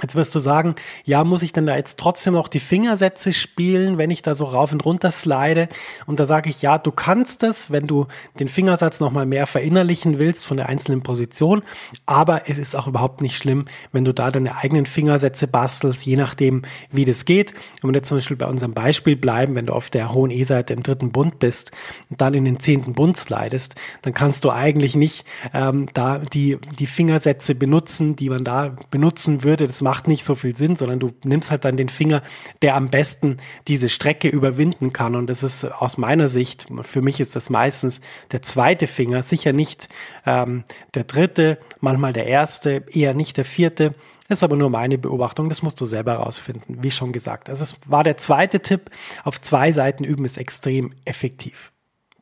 Jetzt 0.00 0.14
wirst 0.14 0.34
du 0.34 0.38
sagen, 0.38 0.74
ja, 1.04 1.22
muss 1.22 1.42
ich 1.42 1.52
denn 1.52 1.66
da 1.66 1.76
jetzt 1.76 1.98
trotzdem 1.98 2.32
noch 2.32 2.48
die 2.48 2.60
Fingersätze 2.60 3.34
spielen, 3.34 3.98
wenn 3.98 4.10
ich 4.10 4.22
da 4.22 4.34
so 4.34 4.46
rauf 4.46 4.72
und 4.72 4.82
runter 4.86 5.10
slide? 5.10 5.68
Und 6.06 6.18
da 6.18 6.24
sage 6.24 6.48
ich, 6.48 6.62
ja, 6.62 6.78
du 6.78 6.90
kannst 6.90 7.42
es, 7.42 7.70
wenn 7.70 7.86
du 7.86 8.06
den 8.40 8.48
Fingersatz 8.48 9.00
nochmal 9.00 9.26
mehr 9.26 9.46
verinnerlichen 9.46 10.18
willst 10.18 10.46
von 10.46 10.56
der 10.56 10.70
einzelnen 10.70 11.02
Position. 11.02 11.62
Aber 12.06 12.48
es 12.48 12.56
ist 12.56 12.74
auch 12.74 12.86
überhaupt 12.86 13.20
nicht 13.20 13.36
schlimm, 13.36 13.66
wenn 13.92 14.06
du 14.06 14.14
da 14.14 14.30
deine 14.30 14.56
eigenen 14.56 14.86
Fingersätze 14.86 15.46
bastelst, 15.46 16.06
je 16.06 16.16
nachdem, 16.16 16.62
wie 16.90 17.04
das 17.04 17.26
geht. 17.26 17.52
Wenn 17.82 17.92
wir 17.92 18.02
zum 18.02 18.16
Beispiel 18.16 18.38
bei 18.38 18.46
unserem 18.46 18.72
Beispiel 18.72 19.16
bleiben, 19.16 19.54
wenn 19.54 19.66
du 19.66 19.74
auf 19.74 19.90
der 19.90 20.14
hohen 20.14 20.30
E-Seite 20.30 20.72
im 20.72 20.82
dritten 20.82 21.12
Bund 21.12 21.38
bist 21.38 21.70
und 22.08 22.18
dann 22.18 22.32
in 22.32 22.46
den 22.46 22.60
zehnten 22.60 22.94
Bund 22.94 23.18
slidest, 23.18 23.74
dann 24.00 24.14
kannst 24.14 24.44
du 24.44 24.52
eigentlich 24.52 24.96
nicht 24.96 25.26
ähm, 25.52 25.88
da 25.92 26.16
die, 26.18 26.56
die 26.78 26.86
Fingersätze 26.86 27.54
benutzen, 27.54 28.16
die 28.16 28.30
man 28.30 28.42
da 28.42 28.74
benutzen 28.90 29.44
würde. 29.44 29.66
Das 29.66 29.82
macht 29.82 29.91
nicht 30.06 30.24
so 30.24 30.34
viel 30.34 30.56
Sinn, 30.56 30.76
sondern 30.76 31.00
du 31.00 31.12
nimmst 31.24 31.50
halt 31.50 31.64
dann 31.64 31.76
den 31.76 31.88
Finger, 31.88 32.22
der 32.62 32.76
am 32.76 32.88
besten 32.88 33.38
diese 33.68 33.88
Strecke 33.88 34.28
überwinden 34.28 34.92
kann. 34.92 35.14
Und 35.14 35.28
das 35.28 35.42
ist 35.42 35.64
aus 35.64 35.98
meiner 35.98 36.28
Sicht, 36.28 36.66
für 36.82 37.02
mich 37.02 37.20
ist 37.20 37.36
das 37.36 37.50
meistens 37.50 38.00
der 38.30 38.42
zweite 38.42 38.86
Finger, 38.86 39.22
sicher 39.22 39.52
nicht 39.52 39.88
ähm, 40.26 40.64
der 40.94 41.04
dritte, 41.04 41.58
manchmal 41.80 42.12
der 42.12 42.26
erste, 42.26 42.84
eher 42.90 43.14
nicht 43.14 43.36
der 43.36 43.44
vierte. 43.44 43.94
Das 44.28 44.38
ist 44.38 44.44
aber 44.44 44.56
nur 44.56 44.70
meine 44.70 44.98
Beobachtung, 44.98 45.48
das 45.48 45.62
musst 45.62 45.80
du 45.80 45.84
selber 45.84 46.12
herausfinden, 46.12 46.78
wie 46.80 46.90
schon 46.90 47.12
gesagt. 47.12 47.50
Also 47.50 47.64
es 47.64 47.76
war 47.86 48.04
der 48.04 48.16
zweite 48.16 48.60
Tipp, 48.60 48.90
auf 49.24 49.40
zwei 49.40 49.72
Seiten 49.72 50.04
üben 50.04 50.24
ist 50.24 50.38
extrem 50.38 50.92
effektiv. 51.04 51.71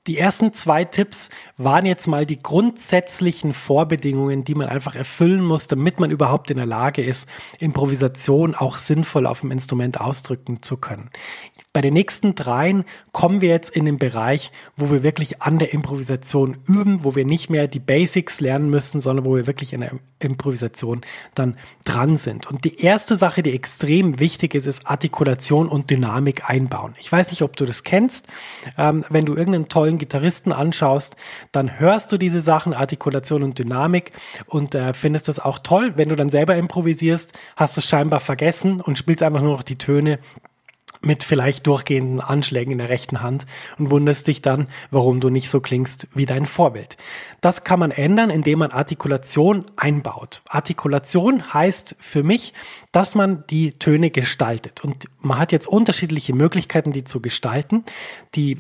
Die 0.07 0.17
ersten 0.17 0.55
zwei 0.55 0.85
Tipps 0.85 1.29
waren 1.59 1.85
jetzt 1.85 2.07
mal 2.07 2.25
die 2.25 2.43
grundsätzlichen 2.43 3.53
Vorbedingungen, 3.53 4.45
die 4.45 4.55
man 4.55 4.69
einfach 4.69 4.95
erfüllen 4.95 5.45
muss, 5.45 5.67
damit 5.67 6.01
man 6.01 6.11
überhaupt 6.11 6.51
in 6.51 6.57
der 6.57 6.65
Lage 6.65 7.03
ist, 7.03 7.29
Improvisation 7.59 8.55
auch 8.55 8.79
sinnvoll 8.79 9.27
auf 9.27 9.41
dem 9.41 9.51
Instrument 9.51 10.01
ausdrücken 10.01 10.63
zu 10.63 10.79
können. 10.79 11.11
Bei 11.75 11.83
den 11.83 11.93
nächsten 11.93 12.35
dreien 12.35 12.85
kommen 13.13 13.43
wir 13.43 13.51
jetzt 13.51 13.77
in 13.77 13.85
den 13.85 13.99
Bereich, 13.99 14.51
wo 14.77 14.91
wir 14.91 15.05
wirklich 15.05 15.43
an 15.43 15.59
der 15.59 15.73
Improvisation 15.73 16.57
üben, 16.67 17.05
wo 17.05 17.15
wir 17.15 17.25
nicht 17.25 17.49
mehr 17.51 17.69
die 17.69 17.79
Basics 17.79 18.41
lernen 18.41 18.71
müssen, 18.71 19.01
sondern 19.01 19.25
wo 19.25 19.37
wir 19.37 19.47
wirklich 19.47 19.73
in 19.73 19.83
der 19.83 19.93
Improvisation 20.19 21.03
dann 21.35 21.59
dran 21.85 22.17
sind. 22.17 22.49
Und 22.49 22.65
die 22.65 22.81
erste 22.81 23.17
Sache, 23.17 23.43
die 23.43 23.53
extrem 23.53 24.19
wichtig 24.19 24.57
ist, 24.57 24.67
ist 24.67 24.87
Artikulation 24.89 25.69
und 25.69 25.91
Dynamik 25.91 26.49
einbauen. 26.49 26.95
Ich 26.99 27.13
weiß 27.13 27.31
nicht, 27.31 27.43
ob 27.43 27.57
du 27.57 27.67
das 27.67 27.85
kennst. 27.85 28.27
Ähm, 28.77 29.05
wenn 29.09 29.27
du 29.27 29.37
irgendeinen 29.37 29.69
tollen 29.91 29.99
Gitarristen 29.99 30.53
anschaust, 30.53 31.17
dann 31.53 31.79
hörst 31.79 32.13
du 32.13 32.19
diese 32.19 32.41
Sachen, 32.41 32.75
Artikulation 32.75 33.43
und 33.43 33.59
Dynamik 33.59 34.13
und 34.47 34.75
äh, 34.75 34.95
findest 34.95 35.29
das 35.29 35.41
auch 35.41 35.59
toll. 35.59 35.93
Wenn 35.97 36.09
du 36.09 36.17
dann 36.17 36.31
selber 36.31 36.57
improvisierst, 36.57 37.37
hast 37.57 37.77
du 37.77 37.81
es 37.81 37.87
scheinbar 37.87 38.21
vergessen 38.21 38.81
und 38.81 38.99
spielst 38.99 39.23
einfach 39.23 39.43
nur 39.43 39.53
noch 39.53 39.63
die 39.63 39.77
Töne 39.79 40.19
mit 41.03 41.25
vielleicht 41.25 41.67
durchgehenden 41.67 42.21
Anschlägen 42.21 42.73
in 42.73 42.79
der 42.79 42.91
rechten 42.91 43.23
Hand 43.23 43.47
und 43.79 43.91
wunderst 43.91 44.27
dich 44.27 44.43
dann, 44.43 44.67
warum 44.91 45.21
du 45.21 45.31
nicht 45.31 45.49
so 45.49 45.61
klingst 45.61 46.09
wie 46.15 46.27
dein 46.27 46.45
Vorbild. 46.45 46.99
Das 47.41 47.65
kann 47.65 47.81
man 47.81 47.91
ändern, 47.91 48.29
indem 48.29 48.59
man 48.59 48.71
Artikulation 48.71 49.65
einbaut. 49.77 50.43
Artikulation 50.47 51.55
heißt 51.55 51.97
für 51.99 52.23
mich, 52.23 52.53
dass 52.93 53.15
man 53.15 53.45
die 53.49 53.73
Töne 53.79 54.11
gestaltet. 54.11 54.85
Und 54.85 55.07
man 55.21 55.39
hat 55.39 55.53
jetzt 55.53 55.67
unterschiedliche 55.67 56.35
Möglichkeiten, 56.35 56.93
die 56.93 57.05
zu 57.05 57.23
gestalten. 57.23 57.85
Die 58.35 58.59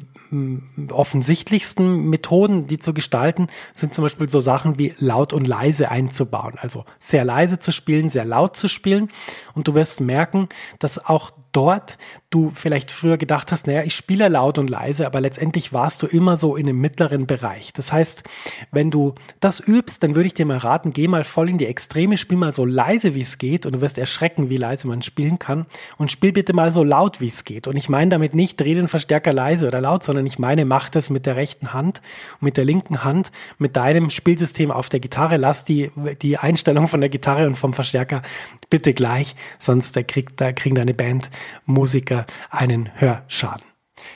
offensichtlichsten 0.91 2.09
Methoden, 2.09 2.67
die 2.67 2.79
zu 2.79 2.95
gestalten, 2.95 3.49
sind 3.73 3.95
zum 3.95 4.03
Beispiel 4.03 4.29
so 4.29 4.41
Sachen 4.41 4.79
wie 4.79 4.95
laut 4.99 5.33
und 5.33 5.47
leise 5.47 5.91
einzubauen. 5.91 6.55
Also 6.61 6.85
sehr 6.99 7.25
leise 7.25 7.59
zu 7.59 7.73
spielen, 7.73 8.09
sehr 8.11 8.25
laut 8.25 8.57
zu 8.57 8.69
spielen. 8.69 9.11
Und 9.55 9.69
du 9.69 9.75
wirst 9.75 10.01
merken, 10.01 10.49
dass 10.79 11.05
auch 11.05 11.33
dort 11.53 11.99
du 12.31 12.53
vielleicht 12.55 12.93
früher 12.93 13.19
gedacht 13.19 13.51
hast, 13.51 13.67
naja, 13.67 13.83
ich 13.83 13.95
spiele 13.95 14.29
laut 14.29 14.59
und 14.59 14.71
leise, 14.71 15.05
aber 15.05 15.21
letztendlich 15.21 15.73
warst 15.73 16.01
du 16.03 16.07
immer 16.07 16.37
so 16.37 16.55
in 16.55 16.67
dem 16.67 16.81
mittleren 16.81 17.27
Bereich. 17.27 17.73
Das 17.73 17.93
heißt, 17.93 18.23
wenn 18.71 18.93
du 18.93 19.17
das 19.41 19.59
übst, 19.59 20.05
dann 20.05 20.15
würde 20.15 20.29
ich 20.29 20.35
dir 20.35 20.47
mal 20.47 20.59
raten, 20.59 20.93
geh 20.93 21.09
mal 21.09 21.25
voll 21.25 21.49
in 21.49 21.59
die 21.59 21.67
Extreme, 21.67 22.17
spiel 22.17 22.39
mal 22.39 22.53
so 22.53 22.65
leise, 22.65 23.17
wie 23.17 23.23
es 23.23 23.39
geht 23.39 23.67
und 23.67 23.73
du 23.73 23.81
wirst 23.81 23.99
erschrecken, 23.99 24.49
wie 24.49 24.59
leise 24.59 24.87
man 24.87 25.03
spielen 25.03 25.41
kann 25.41 25.67
und 25.99 26.13
spiel 26.13 26.31
bitte 26.31 26.53
mal 26.53 26.73
so 26.73 26.85
laut, 26.85 27.21
wie 27.21 27.29
es 27.29 27.45
geht. 27.45 27.67
Und 27.67 27.77
ich 27.77 27.89
meine 27.89 28.11
damit 28.11 28.33
nicht, 28.33 28.61
dreh 28.61 28.75
den 28.75 28.87
Verstärker 28.87 29.33
leise 29.33 29.67
oder 29.67 29.81
laut, 29.81 30.05
sondern 30.05 30.25
ich 30.25 30.39
meine, 30.39 30.65
mach 30.65 30.89
das 30.89 31.11
mit 31.11 31.27
der 31.27 31.35
rechten 31.35 31.73
Hand, 31.73 32.01
mit 32.39 32.57
der 32.57 32.65
linken 32.65 33.03
Hand, 33.03 33.33
mit 33.59 33.75
deinem 33.75 34.09
Spielsystem 34.09 34.71
auf 34.71 34.89
der 34.89 35.01
Gitarre, 35.01 35.37
lass 35.37 35.65
die, 35.65 35.91
die 36.23 36.39
Einstellung 36.39 36.87
von 36.87 37.01
der 37.01 37.11
Gitarre 37.11 37.49
und 37.49 37.57
vom 37.57 37.73
Verstärker 37.73 38.23
bitte 38.69 38.95
gleich, 38.95 39.35
sonst 39.59 39.97
da 39.97 40.05
kriegt, 40.05 40.41
da 40.41 40.53
kriegen 40.53 40.77
deine 40.77 40.95
Bandmusiker 42.21 42.27
einen 42.51 42.91
Hörschaden. 43.01 43.65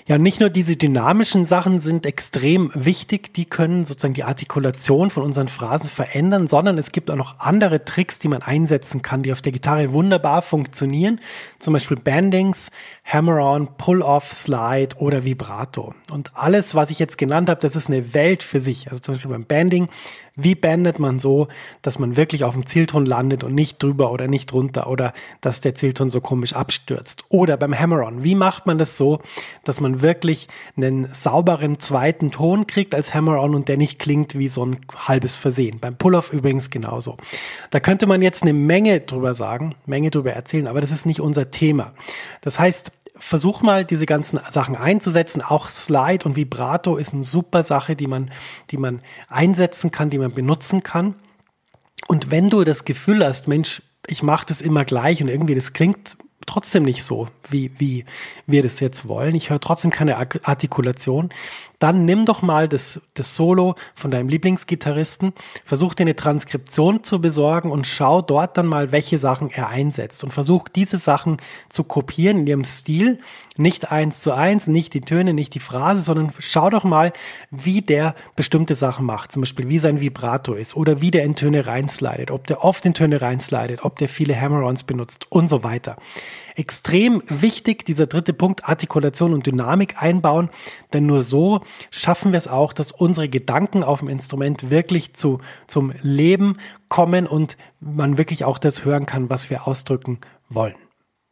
Ja, 0.07 0.17
nicht 0.17 0.41
nur 0.41 0.49
diese 0.49 0.77
dynamischen 0.77 1.45
Sachen 1.45 1.81
sind 1.81 2.07
extrem 2.07 2.71
wichtig, 2.75 3.35
die 3.35 3.45
können 3.45 3.85
sozusagen 3.85 4.15
die 4.15 4.25
Artikulation 4.25 5.11
von 5.11 5.23
unseren 5.23 5.49
Phrasen 5.49 5.91
verändern, 5.91 6.47
sondern 6.47 6.79
es 6.79 6.91
gibt 6.91 7.11
auch 7.11 7.17
noch 7.17 7.39
andere 7.41 7.85
Tricks, 7.85 8.19
die 8.19 8.29
man 8.29 8.43
einsetzen 8.43 9.03
kann, 9.03 9.23
die 9.23 9.33
auf 9.33 9.43
der 9.43 9.53
Gitarre 9.53 9.93
wunderbar 9.93 10.41
funktionieren. 10.41 11.21
Zum 11.59 11.75
Beispiel 11.75 11.99
Bandings, 11.99 12.71
Hammer-on, 13.05 13.77
Pull-off, 13.77 14.33
Slide 14.33 14.97
oder 14.99 15.25
Vibrato. 15.25 15.95
Und 16.11 16.33
alles, 16.35 16.75
was 16.75 16.91
ich 16.91 16.99
jetzt 16.99 17.19
genannt 17.19 17.49
habe, 17.51 17.61
das 17.61 17.77
ist 17.77 17.89
eine 17.89 18.15
Welt 18.15 18.43
für 18.43 18.61
sich. 18.61 18.89
Also 18.89 19.01
zum 19.01 19.15
Beispiel 19.15 19.33
beim 19.33 19.47
Banding 19.47 19.89
wie 20.37 20.55
bandet 20.55 20.99
man 20.99 21.21
so, 21.21 21.49
dass 21.83 21.99
man 21.99 22.17
wirklich 22.17 22.43
auf 22.43 22.55
dem 22.55 22.67
Zielton 22.67 23.07
landet 23.07 23.45
und 23.45 23.55
nicht 23.55 23.83
drüber 23.83 24.11
oder 24.11 24.27
nicht 24.27 24.51
drunter 24.51 24.89
oder 24.89 25.13
dass 25.41 25.61
der 25.61 25.75
Zielton 25.75 26.11
so 26.11 26.21
komisch 26.21 26.55
abstürzt? 26.55 27.25
Oder 27.29 27.57
beim 27.57 27.79
Hammer-On, 27.79 28.25
wie 28.25 28.35
macht 28.35 28.67
man 28.67 28.79
das 28.79 28.97
so, 28.97 29.21
dass 29.63 29.81
man 29.81 30.03
wirklich 30.03 30.49
einen 30.77 31.07
sauberen 31.07 31.79
zweiten 31.79 32.33
Ton 32.33 32.67
kriegt 32.67 32.95
als 32.95 33.15
Hammer-On 33.15 33.55
und 33.55 33.69
der 33.69 33.77
nicht 33.77 33.99
klingt 33.99 34.37
wie 34.37 34.49
so 34.49 34.67
ein 34.67 34.81
halbes 34.95 35.37
Versehen? 35.37 35.79
Beim 35.79 35.97
Pull-Off 35.97 36.33
übrigens 36.33 36.71
genauso. 36.71 37.17
Da 37.71 37.79
könnte 37.79 38.07
man 38.07 38.21
jetzt 38.21 38.43
eine 38.43 38.53
Menge 38.53 39.01
drüber 39.01 39.35
sagen, 39.35 39.77
Menge 39.87 40.11
drüber 40.11 40.33
erzählen, 40.33 40.67
aber 40.67 40.81
das 40.81 40.91
ist 40.91 41.07
nicht 41.07 41.21
unser 41.21 41.51
Thema. 41.53 41.93
Das 42.41 42.59
heißt, 42.59 42.93
versuch 43.25 43.63
mal 43.63 43.85
diese 43.85 44.07
ganzen 44.07 44.39
Sachen 44.51 44.77
einzusetzen. 44.77 45.43
Auch 45.43 45.69
Slide 45.69 46.25
und 46.25 46.37
Vibrato 46.37 46.97
ist 46.97 47.15
eine 47.15 47.25
super 47.25 47.63
Sache, 47.63 47.97
die 47.97 48.07
man, 48.07 48.31
die 48.71 48.77
man 48.77 49.01
einsetzen 49.29 49.91
kann, 49.91 50.11
die 50.11 50.19
man 50.19 50.35
benutzen 50.35 50.83
kann. 50.83 51.15
Und 52.07 52.31
wenn 52.31 52.51
du 52.51 52.65
das 52.65 52.85
Gefühl 52.85 53.25
hast, 53.25 53.49
Mensch, 53.49 53.83
ich 54.07 54.23
mache 54.23 54.47
das 54.47 54.61
immer 54.61 54.85
gleich 54.85 55.23
und 55.23 55.29
irgendwie 55.29 55.55
das 55.55 55.73
klingt 55.73 56.17
trotzdem 56.47 56.83
nicht 56.83 57.03
so, 57.03 57.29
wie, 57.49 57.71
wie 57.79 58.05
wir 58.47 58.63
das 58.63 58.81
jetzt 58.81 59.09
wollen. 59.09 59.35
Ich 59.35 59.49
höre 59.49 59.61
trotzdem 59.61 59.91
keine 59.91 60.19
Artikulation. 60.19 61.31
Dann 61.79 62.05
nimm 62.05 62.27
doch 62.27 62.43
mal 62.43 62.69
das, 62.69 63.01
das 63.15 63.37
Solo 63.37 63.75
von 63.95 64.11
deinem 64.11 64.29
Lieblingsgitarristen, 64.29 65.33
versuch 65.65 65.95
dir 65.95 66.05
eine 66.05 66.17
Transkription 66.17 67.05
zu 67.05 67.21
besorgen 67.21 67.71
und 67.71 67.87
schau 67.87 68.23
dort 68.23 68.57
dann 68.57 68.67
mal, 68.67 68.93
welche 68.93 69.19
Sachen 69.19 69.51
er 69.51 69.69
einsetzt. 69.69 70.25
Und 70.25 70.33
versuch 70.33 70.69
diese 70.69 70.99
Sachen 70.99 71.39
zu 71.69 71.85
kopieren 71.85 72.41
in 72.41 72.47
ihrem 72.47 72.65
Stil, 72.65 73.19
nicht 73.57 73.93
eins 73.93 74.21
zu 74.21 74.33
eins, 74.33 74.67
nicht 74.67 74.95
die 74.95 75.01
Töne, 75.01 75.33
nicht 75.33 75.55
die 75.55 75.61
Phrase, 75.61 76.03
sondern 76.03 76.33
schau 76.39 76.71
doch 76.71 76.85
mal, 76.85 77.13
wie 77.51 77.83
der 77.83 78.15
bestimmte 78.35 78.75
Sachen 78.75 79.07
macht, 79.07 79.33
zum 79.33 79.43
Beispiel 79.43 79.69
wie 79.69 79.79
sein 79.79 80.01
Vibrato 80.01 80.55
ist 80.55 80.77
oder 80.77 81.01
wie 81.01 81.11
der 81.11 81.25
in 81.25 81.37
Töne 81.37 81.67
reinslidet, 81.67 82.31
ob 82.31 82.47
der 82.47 82.65
oft 82.65 82.85
in 82.85 82.95
Töne 82.95 83.21
reinslidet, 83.21 83.85
ob 83.85 83.99
der 83.99 84.09
viele 84.09 84.39
Hammer-Ons 84.41 84.83
benutzt 84.85 85.27
und 85.31 85.49
so 85.49 85.63
weiter. 85.63 85.97
Extrem 86.57 87.23
wichtig, 87.29 87.85
dieser 87.85 88.07
dritte 88.07 88.33
Punkt, 88.33 88.69
Artikulation 88.69 89.35
und 89.35 89.47
Dynamik 89.47 90.01
einbauen, 90.01 90.51
denn 90.93 91.07
nur 91.07 91.23
so 91.23 91.61
schaffen 91.91 92.33
wir 92.33 92.39
es 92.39 92.49
auch, 92.49 92.73
dass 92.73 92.93
unsere 92.93 93.29
Gedanken 93.29 93.83
auf 93.83 94.01
dem 94.01 94.09
Instrument 94.09 94.71
wirklich 94.71 95.15
zu, 95.15 95.41
zum 95.67 95.93
Leben 96.03 96.59
kommen 96.89 97.27
und 97.27 97.57
man 97.81 98.19
wirklich 98.19 98.45
auch 98.45 98.59
das 98.59 98.85
hören 98.85 99.07
kann, 99.07 99.31
was 99.31 99.51
wir 99.51 99.67
ausdrücken 99.67 100.19
wollen. 100.49 100.75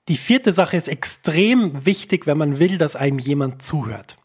Die 0.09 0.17
vierte 0.17 0.53
Sache 0.53 0.77
ist 0.77 0.89
extrem 0.89 1.87
wichtig, 1.87 2.27
wenn 2.27 2.39
man 2.39 2.59
will, 2.59 2.79
dass 2.79 2.97
einem 2.97 3.19
jemand 3.19 3.63
zuhört. 3.63 4.19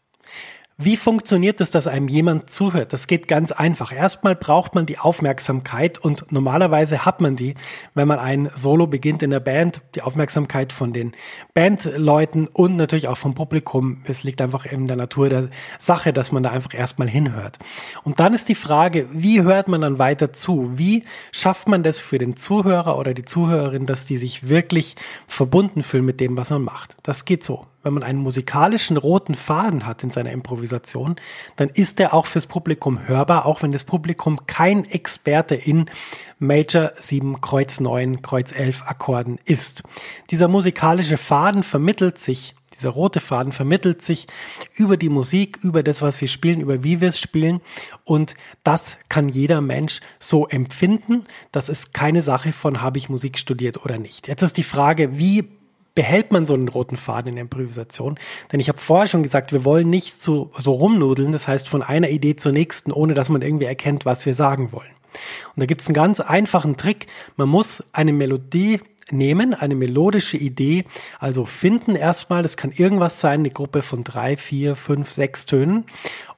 Wie 0.80 0.96
funktioniert 0.96 1.60
es, 1.60 1.72
dass 1.72 1.88
einem 1.88 2.06
jemand 2.06 2.50
zuhört? 2.50 2.92
Das 2.92 3.08
geht 3.08 3.26
ganz 3.26 3.50
einfach. 3.50 3.92
Erstmal 3.92 4.36
braucht 4.36 4.76
man 4.76 4.86
die 4.86 4.96
Aufmerksamkeit 4.96 5.98
und 5.98 6.30
normalerweise 6.30 7.04
hat 7.04 7.20
man 7.20 7.34
die, 7.34 7.54
wenn 7.94 8.06
man 8.06 8.20
ein 8.20 8.48
Solo 8.54 8.86
beginnt 8.86 9.24
in 9.24 9.30
der 9.30 9.40
Band, 9.40 9.82
die 9.96 10.02
Aufmerksamkeit 10.02 10.72
von 10.72 10.92
den 10.92 11.16
Bandleuten 11.52 12.46
und 12.46 12.76
natürlich 12.76 13.08
auch 13.08 13.16
vom 13.16 13.34
Publikum. 13.34 14.02
Es 14.04 14.22
liegt 14.22 14.40
einfach 14.40 14.66
in 14.66 14.86
der 14.86 14.96
Natur 14.96 15.28
der 15.28 15.48
Sache, 15.80 16.12
dass 16.12 16.30
man 16.30 16.44
da 16.44 16.50
einfach 16.50 16.74
erstmal 16.74 17.08
hinhört. 17.08 17.58
Und 18.04 18.20
dann 18.20 18.32
ist 18.32 18.48
die 18.48 18.54
Frage, 18.54 19.08
wie 19.10 19.42
hört 19.42 19.66
man 19.66 19.80
dann 19.80 19.98
weiter 19.98 20.32
zu? 20.32 20.78
Wie 20.78 21.02
schafft 21.32 21.66
man 21.66 21.82
das 21.82 21.98
für 21.98 22.18
den 22.18 22.36
Zuhörer 22.36 22.96
oder 22.96 23.14
die 23.14 23.24
Zuhörerin, 23.24 23.86
dass 23.86 24.06
die 24.06 24.16
sich 24.16 24.48
wirklich 24.48 24.94
verbunden 25.26 25.82
fühlen 25.82 26.04
mit 26.04 26.20
dem, 26.20 26.36
was 26.36 26.50
man 26.50 26.62
macht? 26.62 26.96
Das 27.02 27.24
geht 27.24 27.42
so 27.42 27.66
wenn 27.82 27.94
man 27.94 28.02
einen 28.02 28.18
musikalischen 28.18 28.96
roten 28.96 29.34
Faden 29.34 29.86
hat 29.86 30.02
in 30.02 30.10
seiner 30.10 30.32
Improvisation, 30.32 31.16
dann 31.56 31.68
ist 31.68 32.00
er 32.00 32.14
auch 32.14 32.26
fürs 32.26 32.46
Publikum 32.46 33.06
hörbar, 33.06 33.46
auch 33.46 33.62
wenn 33.62 33.72
das 33.72 33.84
Publikum 33.84 34.46
kein 34.46 34.84
Experte 34.84 35.54
in 35.54 35.90
Major 36.38 36.92
7, 36.98 37.40
Kreuz 37.40 37.80
9, 37.80 38.22
Kreuz 38.22 38.52
11 38.52 38.82
Akkorden 38.82 39.38
ist. 39.44 39.82
Dieser 40.30 40.48
musikalische 40.48 41.18
Faden 41.18 41.62
vermittelt 41.62 42.18
sich 42.18 42.54
dieser 42.78 42.90
rote 42.90 43.18
Faden 43.18 43.52
vermittelt 43.52 44.02
sich 44.02 44.28
über 44.74 44.96
die 44.96 45.08
Musik, 45.08 45.58
über 45.62 45.82
das, 45.82 46.00
was 46.00 46.20
wir 46.20 46.28
spielen, 46.28 46.60
über 46.60 46.84
wie 46.84 47.00
wir 47.00 47.08
es 47.08 47.18
spielen. 47.18 47.60
Und 48.04 48.36
das 48.62 48.98
kann 49.08 49.28
jeder 49.28 49.60
Mensch 49.60 50.00
so 50.20 50.46
empfinden. 50.46 51.24
Das 51.50 51.68
ist 51.68 51.92
keine 51.92 52.22
Sache 52.22 52.52
von, 52.52 52.80
habe 52.80 52.98
ich 52.98 53.08
Musik 53.08 53.38
studiert 53.40 53.84
oder 53.84 53.98
nicht. 53.98 54.28
Jetzt 54.28 54.42
ist 54.42 54.56
die 54.56 54.62
Frage, 54.62 55.18
wie 55.18 55.57
behält 55.98 56.30
man 56.30 56.46
so 56.46 56.54
einen 56.54 56.68
roten 56.68 56.96
Faden 56.96 57.30
in 57.30 57.34
der 57.34 57.42
Improvisation. 57.42 58.20
Denn 58.52 58.60
ich 58.60 58.68
habe 58.68 58.78
vorher 58.78 59.08
schon 59.08 59.24
gesagt, 59.24 59.50
wir 59.50 59.64
wollen 59.64 59.90
nicht 59.90 60.22
so, 60.22 60.52
so 60.56 60.74
rumnudeln, 60.74 61.32
das 61.32 61.48
heißt 61.48 61.68
von 61.68 61.82
einer 61.82 62.08
Idee 62.08 62.36
zur 62.36 62.52
nächsten, 62.52 62.92
ohne 62.92 63.14
dass 63.14 63.30
man 63.30 63.42
irgendwie 63.42 63.64
erkennt, 63.64 64.06
was 64.06 64.24
wir 64.24 64.34
sagen 64.34 64.70
wollen. 64.70 64.92
Und 65.56 65.60
da 65.60 65.66
gibt 65.66 65.80
es 65.80 65.88
einen 65.88 65.94
ganz 65.94 66.20
einfachen 66.20 66.76
Trick. 66.76 67.08
Man 67.34 67.48
muss 67.48 67.82
eine 67.92 68.12
Melodie 68.12 68.78
nehmen, 69.10 69.54
eine 69.54 69.74
melodische 69.74 70.36
Idee, 70.36 70.84
also 71.18 71.44
finden 71.44 71.96
erstmal, 71.96 72.44
das 72.44 72.56
kann 72.56 72.70
irgendwas 72.70 73.20
sein, 73.20 73.40
eine 73.40 73.50
Gruppe 73.50 73.82
von 73.82 74.04
drei, 74.04 74.36
vier, 74.36 74.76
fünf, 74.76 75.10
sechs 75.10 75.46
Tönen. 75.46 75.86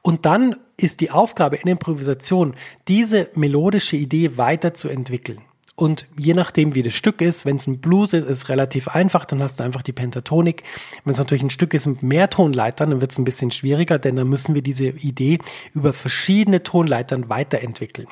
Und 0.01 0.25
dann 0.25 0.57
ist 0.79 1.01
die 1.01 1.11
Aufgabe 1.11 1.57
in 1.57 1.65
der 1.65 1.73
Improvisation, 1.73 2.55
diese 2.89 3.29
melodische 3.35 3.97
Idee 3.97 4.39
weiterzuentwickeln. 4.39 5.43
Und 5.81 6.07
je 6.15 6.35
nachdem, 6.35 6.75
wie 6.75 6.83
das 6.83 6.93
Stück 6.93 7.23
ist, 7.23 7.47
wenn 7.47 7.57
es 7.57 7.67
ein 7.67 7.79
Blues 7.79 8.13
ist, 8.13 8.25
ist 8.25 8.37
es 8.37 8.49
relativ 8.51 8.87
einfach, 8.89 9.25
dann 9.25 9.43
hast 9.43 9.61
du 9.61 9.65
einfach 9.65 9.81
die 9.81 9.95
Pentatonik. 9.95 10.63
Wenn 11.05 11.15
es 11.15 11.19
natürlich 11.19 11.43
ein 11.43 11.49
Stück 11.49 11.73
ist 11.73 11.87
mit 11.87 12.03
mehr 12.03 12.29
Tonleitern, 12.29 12.91
dann 12.91 13.01
wird 13.01 13.13
es 13.13 13.19
ein 13.19 13.25
bisschen 13.25 13.51
schwieriger, 13.51 13.99
denn 13.99 14.15
dann 14.15 14.29
müssen 14.29 14.55
wir 14.55 14.61
diese 14.61 14.89
Idee 14.89 15.39
über 15.73 15.95
verschiedene 15.95 16.63
Tonleitern 16.63 17.31
weiterentwickeln. 17.31 18.09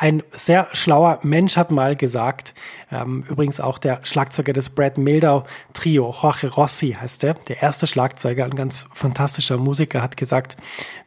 Ein 0.00 0.22
sehr 0.30 0.68
schlauer 0.74 1.18
Mensch 1.22 1.56
hat 1.56 1.72
mal 1.72 1.96
gesagt, 1.96 2.54
ähm, 2.92 3.24
übrigens 3.28 3.60
auch 3.60 3.78
der 3.78 4.00
Schlagzeuger 4.04 4.52
des 4.52 4.70
Brad 4.70 4.96
Mildau 4.96 5.44
Trio, 5.74 6.14
Jorge 6.22 6.48
Rossi 6.48 6.96
heißt 6.98 7.24
er, 7.24 7.34
der 7.34 7.62
erste 7.62 7.86
Schlagzeuger, 7.86 8.44
ein 8.44 8.54
ganz 8.54 8.86
fantastischer 8.94 9.56
Musiker, 9.56 10.00
hat 10.00 10.16
gesagt, 10.16 10.56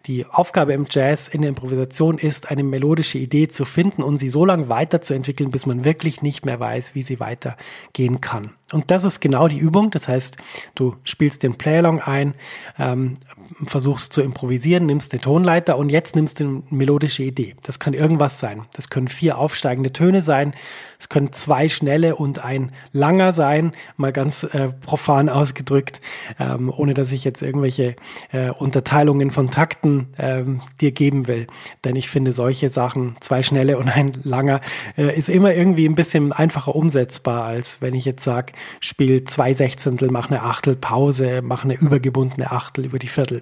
die 0.07 0.25
Aufgabe 0.25 0.73
im 0.73 0.87
Jazz 0.89 1.27
in 1.27 1.41
der 1.41 1.49
Improvisation 1.49 2.17
ist, 2.17 2.49
eine 2.51 2.63
melodische 2.63 3.17
Idee 3.17 3.47
zu 3.47 3.65
finden 3.65 4.03
und 4.03 4.17
sie 4.17 4.29
so 4.29 4.45
lange 4.45 4.67
weiterzuentwickeln, 4.67 5.51
bis 5.51 5.65
man 5.65 5.85
wirklich 5.85 6.21
nicht 6.21 6.45
mehr 6.45 6.59
weiß, 6.59 6.93
wie 6.95 7.01
sie 7.01 7.19
weitergehen 7.19 8.19
kann. 8.19 8.51
Und 8.71 8.89
das 8.89 9.05
ist 9.05 9.19
genau 9.19 9.47
die 9.47 9.57
Übung. 9.57 9.91
Das 9.91 10.07
heißt, 10.07 10.37
du 10.75 10.95
spielst 11.03 11.43
den 11.43 11.57
Playalong 11.57 11.99
ein, 11.99 12.35
ähm, 12.79 13.17
versuchst 13.65 14.13
zu 14.13 14.21
improvisieren, 14.21 14.85
nimmst 14.85 15.11
eine 15.11 15.21
Tonleiter 15.21 15.77
und 15.77 15.89
jetzt 15.89 16.15
nimmst 16.15 16.39
du 16.39 16.45
eine 16.45 16.63
melodische 16.69 17.23
Idee. 17.23 17.55
Das 17.63 17.79
kann 17.79 17.93
irgendwas 17.93 18.30
sein. 18.39 18.65
Das 18.73 18.89
können 18.89 19.07
vier 19.07 19.37
aufsteigende 19.37 19.91
Töne 19.91 20.23
sein. 20.23 20.53
Es 20.99 21.09
können 21.09 21.33
zwei 21.33 21.67
schnelle 21.67 22.15
und 22.15 22.43
ein 22.43 22.71
langer 22.93 23.33
sein, 23.33 23.73
mal 23.97 24.11
ganz 24.11 24.43
äh, 24.43 24.69
profan 24.69 25.29
ausgedrückt, 25.29 25.99
ähm, 26.39 26.71
ohne 26.75 26.93
dass 26.93 27.11
ich 27.11 27.23
jetzt 27.23 27.41
irgendwelche 27.41 27.95
äh, 28.31 28.49
Unterteilungen 28.51 29.31
von 29.31 29.49
Takten 29.49 30.09
ähm, 30.19 30.61
dir 30.79 30.91
geben 30.91 31.27
will. 31.27 31.47
Denn 31.83 31.95
ich 31.95 32.09
finde 32.09 32.33
solche 32.33 32.69
Sachen, 32.69 33.15
zwei 33.19 33.41
schnelle 33.41 33.77
und 33.77 33.89
ein 33.89 34.11
langer, 34.23 34.61
äh, 34.95 35.17
ist 35.17 35.29
immer 35.29 35.53
irgendwie 35.53 35.87
ein 35.87 35.95
bisschen 35.95 36.33
einfacher 36.33 36.75
umsetzbar, 36.75 37.45
als 37.45 37.81
wenn 37.81 37.95
ich 37.95 38.05
jetzt 38.05 38.23
sage, 38.23 38.53
spiel 38.79 39.23
zwei 39.23 39.53
Sechzehntel, 39.53 40.11
mach 40.11 40.29
eine 40.29 40.43
Achtel 40.43 40.75
Pause, 40.75 41.41
mach 41.41 41.63
eine 41.63 41.73
übergebundene 41.73 42.51
Achtel 42.51 42.85
über 42.85 42.99
die 42.99 43.07
Viertel. 43.07 43.41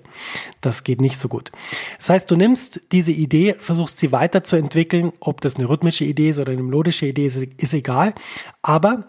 Das 0.62 0.84
geht 0.86 1.02
nicht 1.02 1.20
so 1.20 1.28
gut. 1.28 1.52
Das 1.98 2.10
heißt, 2.10 2.32
du 2.32 2.38
nimmst 2.38 2.82
diese 2.92 3.12
Idee, 3.12 3.56
versuchst 3.60 4.00
sie 4.00 4.12
weiterzuentwickeln, 4.14 4.79
ob 5.20 5.42
das 5.42 5.56
eine 5.56 5.70
rhythmische 5.70 6.06
Idee 6.06 6.30
ist 6.30 6.40
oder 6.40 6.52
eine 6.52 6.64
melodische 6.64 7.06
Idee 7.06 7.26
ist, 7.26 7.38
ist 7.38 7.74
egal. 7.74 8.14
Aber 8.62 9.06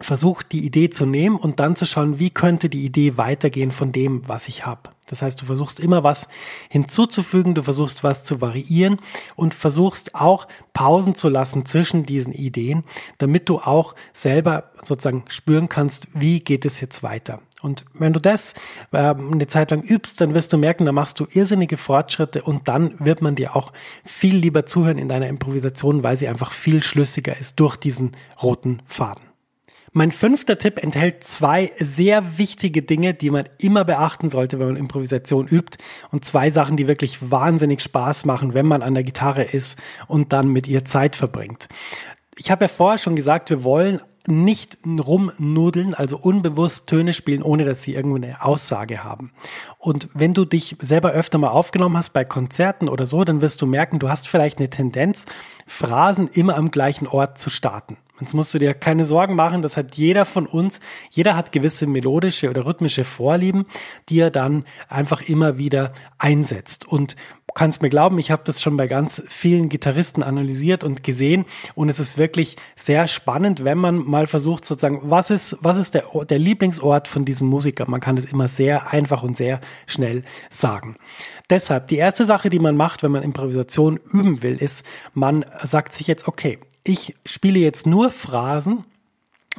versuch 0.00 0.42
die 0.42 0.64
Idee 0.64 0.90
zu 0.90 1.06
nehmen 1.06 1.36
und 1.36 1.60
dann 1.60 1.76
zu 1.76 1.86
schauen, 1.86 2.18
wie 2.18 2.30
könnte 2.30 2.68
die 2.68 2.84
Idee 2.84 3.16
weitergehen 3.16 3.70
von 3.70 3.92
dem, 3.92 4.26
was 4.26 4.48
ich 4.48 4.66
habe. 4.66 4.90
Das 5.06 5.22
heißt, 5.22 5.40
du 5.40 5.46
versuchst 5.46 5.78
immer 5.78 6.02
was 6.02 6.28
hinzuzufügen, 6.68 7.54
du 7.54 7.62
versuchst 7.62 8.02
was 8.02 8.24
zu 8.24 8.40
variieren 8.40 8.98
und 9.36 9.54
versuchst 9.54 10.14
auch 10.14 10.48
Pausen 10.72 11.14
zu 11.14 11.28
lassen 11.28 11.66
zwischen 11.66 12.06
diesen 12.06 12.32
Ideen, 12.32 12.84
damit 13.18 13.48
du 13.48 13.58
auch 13.58 13.94
selber 14.12 14.72
sozusagen 14.82 15.24
spüren 15.28 15.68
kannst, 15.68 16.08
wie 16.14 16.40
geht 16.40 16.64
es 16.64 16.80
jetzt 16.80 17.02
weiter. 17.02 17.40
Und 17.64 17.86
wenn 17.94 18.12
du 18.12 18.20
das 18.20 18.52
äh, 18.92 18.98
eine 18.98 19.46
Zeit 19.46 19.70
lang 19.70 19.82
übst, 19.82 20.20
dann 20.20 20.34
wirst 20.34 20.52
du 20.52 20.58
merken, 20.58 20.84
da 20.84 20.92
machst 20.92 21.18
du 21.18 21.26
irrsinnige 21.32 21.78
Fortschritte 21.78 22.42
und 22.42 22.68
dann 22.68 22.94
wird 22.98 23.22
man 23.22 23.36
dir 23.36 23.56
auch 23.56 23.72
viel 24.04 24.36
lieber 24.36 24.66
zuhören 24.66 24.98
in 24.98 25.08
deiner 25.08 25.28
Improvisation, 25.28 26.02
weil 26.02 26.18
sie 26.18 26.28
einfach 26.28 26.52
viel 26.52 26.82
schlüssiger 26.82 27.34
ist 27.38 27.58
durch 27.58 27.76
diesen 27.76 28.12
roten 28.42 28.82
Faden. 28.86 29.24
Mein 29.92 30.10
fünfter 30.10 30.58
Tipp 30.58 30.82
enthält 30.82 31.24
zwei 31.24 31.72
sehr 31.78 32.36
wichtige 32.36 32.82
Dinge, 32.82 33.14
die 33.14 33.30
man 33.30 33.48
immer 33.58 33.84
beachten 33.84 34.28
sollte, 34.28 34.58
wenn 34.58 34.66
man 34.66 34.76
Improvisation 34.76 35.48
übt. 35.48 35.78
Und 36.10 36.26
zwei 36.26 36.50
Sachen, 36.50 36.76
die 36.76 36.86
wirklich 36.86 37.30
wahnsinnig 37.30 37.80
Spaß 37.80 38.26
machen, 38.26 38.52
wenn 38.52 38.66
man 38.66 38.82
an 38.82 38.92
der 38.92 39.04
Gitarre 39.04 39.44
ist 39.44 39.78
und 40.06 40.34
dann 40.34 40.48
mit 40.48 40.68
ihr 40.68 40.84
Zeit 40.84 41.16
verbringt. 41.16 41.68
Ich 42.36 42.50
habe 42.50 42.64
ja 42.64 42.68
vorher 42.68 42.98
schon 42.98 43.16
gesagt, 43.16 43.48
wir 43.48 43.64
wollen 43.64 44.00
nicht 44.26 44.78
rumnudeln, 44.86 45.94
also 45.94 46.16
unbewusst 46.16 46.86
Töne 46.86 47.12
spielen, 47.12 47.42
ohne 47.42 47.64
dass 47.64 47.82
sie 47.82 47.94
irgendeine 47.94 48.42
Aussage 48.44 49.04
haben. 49.04 49.32
Und 49.78 50.08
wenn 50.14 50.32
du 50.32 50.44
dich 50.44 50.76
selber 50.80 51.12
öfter 51.12 51.38
mal 51.38 51.48
aufgenommen 51.48 51.96
hast 51.96 52.12
bei 52.12 52.24
Konzerten 52.24 52.88
oder 52.88 53.06
so, 53.06 53.24
dann 53.24 53.40
wirst 53.40 53.60
du 53.60 53.66
merken, 53.66 53.98
du 53.98 54.08
hast 54.08 54.28
vielleicht 54.28 54.58
eine 54.58 54.70
Tendenz, 54.70 55.26
Phrasen 55.66 56.28
immer 56.28 56.56
am 56.56 56.70
gleichen 56.70 57.06
Ort 57.06 57.38
zu 57.38 57.50
starten. 57.50 57.96
Jetzt 58.20 58.32
musst 58.32 58.54
du 58.54 58.58
dir 58.58 58.74
keine 58.74 59.06
Sorgen 59.06 59.34
machen, 59.34 59.60
das 59.60 59.76
hat 59.76 59.96
jeder 59.96 60.24
von 60.24 60.46
uns. 60.46 60.80
Jeder 61.10 61.36
hat 61.36 61.50
gewisse 61.50 61.86
melodische 61.86 62.48
oder 62.48 62.64
rhythmische 62.64 63.04
Vorlieben, 63.04 63.66
die 64.08 64.20
er 64.20 64.30
dann 64.30 64.64
einfach 64.88 65.22
immer 65.22 65.58
wieder 65.58 65.92
einsetzt. 66.18 66.86
Und 66.86 67.16
kannst 67.54 67.82
mir 67.82 67.90
glauben, 67.90 68.18
ich 68.18 68.30
habe 68.30 68.42
das 68.44 68.60
schon 68.60 68.76
bei 68.76 68.86
ganz 68.86 69.24
vielen 69.28 69.68
Gitarristen 69.68 70.22
analysiert 70.22 70.84
und 70.84 71.02
gesehen 71.02 71.44
und 71.74 71.88
es 71.88 72.00
ist 72.00 72.18
wirklich 72.18 72.56
sehr 72.76 73.08
spannend, 73.08 73.64
wenn 73.64 73.78
man 73.78 73.98
mal 73.98 74.26
versucht 74.26 74.64
sozusagen, 74.64 75.00
was 75.04 75.30
ist, 75.30 75.56
was 75.60 75.78
ist 75.78 75.94
der, 75.94 76.04
der 76.28 76.38
Lieblingsort 76.38 77.08
von 77.08 77.24
diesem 77.24 77.48
Musiker? 77.48 77.88
Man 77.88 78.00
kann 78.00 78.16
das 78.16 78.24
immer 78.24 78.48
sehr 78.48 78.92
einfach 78.92 79.22
und 79.22 79.36
sehr 79.36 79.60
schnell 79.86 80.24
sagen. 80.50 80.96
Deshalb, 81.48 81.88
die 81.88 81.96
erste 81.96 82.24
Sache, 82.24 82.50
die 82.50 82.58
man 82.58 82.76
macht, 82.76 83.02
wenn 83.02 83.12
man 83.12 83.22
Improvisation 83.22 84.00
üben 84.12 84.42
will, 84.42 84.56
ist, 84.56 84.84
man 85.12 85.44
sagt 85.62 85.94
sich 85.94 86.06
jetzt, 86.06 86.26
okay, 86.26 86.58
ich 86.82 87.14
spiele 87.24 87.58
jetzt 87.60 87.86
nur 87.86 88.10
Phrasen, 88.10 88.84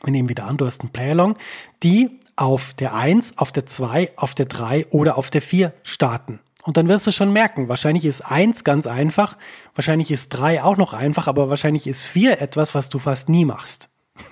wir 0.03 0.11
nehmen 0.11 0.29
wieder 0.29 0.45
an, 0.45 0.57
du 0.57 0.65
hast 0.65 0.81
einen 0.81 0.91
Playalong, 0.91 1.37
die 1.81 2.19
auf 2.35 2.73
der 2.73 2.93
1, 2.93 3.37
auf 3.37 3.51
der 3.51 3.65
2, 3.65 4.11
auf 4.17 4.35
der 4.35 4.45
3 4.45 4.87
oder 4.87 5.17
auf 5.17 5.29
der 5.29 5.41
4 5.41 5.73
starten. 5.83 6.39
Und 6.65 6.77
dann 6.77 6.87
wirst 6.87 7.05
du 7.05 7.11
schon 7.11 7.31
merken, 7.31 7.69
wahrscheinlich 7.69 8.05
ist 8.05 8.21
eins 8.21 8.63
ganz 8.63 8.87
einfach, 8.87 9.37
wahrscheinlich 9.75 10.09
ist 10.09 10.29
drei 10.29 10.63
auch 10.63 10.77
noch 10.77 10.93
einfach, 10.93 11.27
aber 11.27 11.47
wahrscheinlich 11.47 11.85
ist 11.85 12.03
vier 12.03 12.41
etwas, 12.41 12.73
was 12.73 12.89
du 12.89 12.97
fast 12.97 13.29
nie 13.29 13.45
machst. 13.45 13.87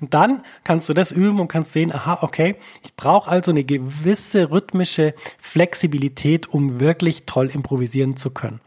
Und 0.00 0.14
dann 0.14 0.42
kannst 0.64 0.88
du 0.88 0.94
das 0.94 1.10
üben 1.10 1.40
und 1.40 1.48
kannst 1.48 1.72
sehen, 1.72 1.92
aha, 1.92 2.18
okay, 2.22 2.54
ich 2.84 2.94
brauche 2.94 3.28
also 3.28 3.50
eine 3.50 3.64
gewisse 3.64 4.52
rhythmische 4.52 5.14
Flexibilität, 5.42 6.48
um 6.48 6.78
wirklich 6.78 7.26
toll 7.26 7.48
improvisieren 7.48 8.16
zu 8.16 8.30
können. 8.30 8.60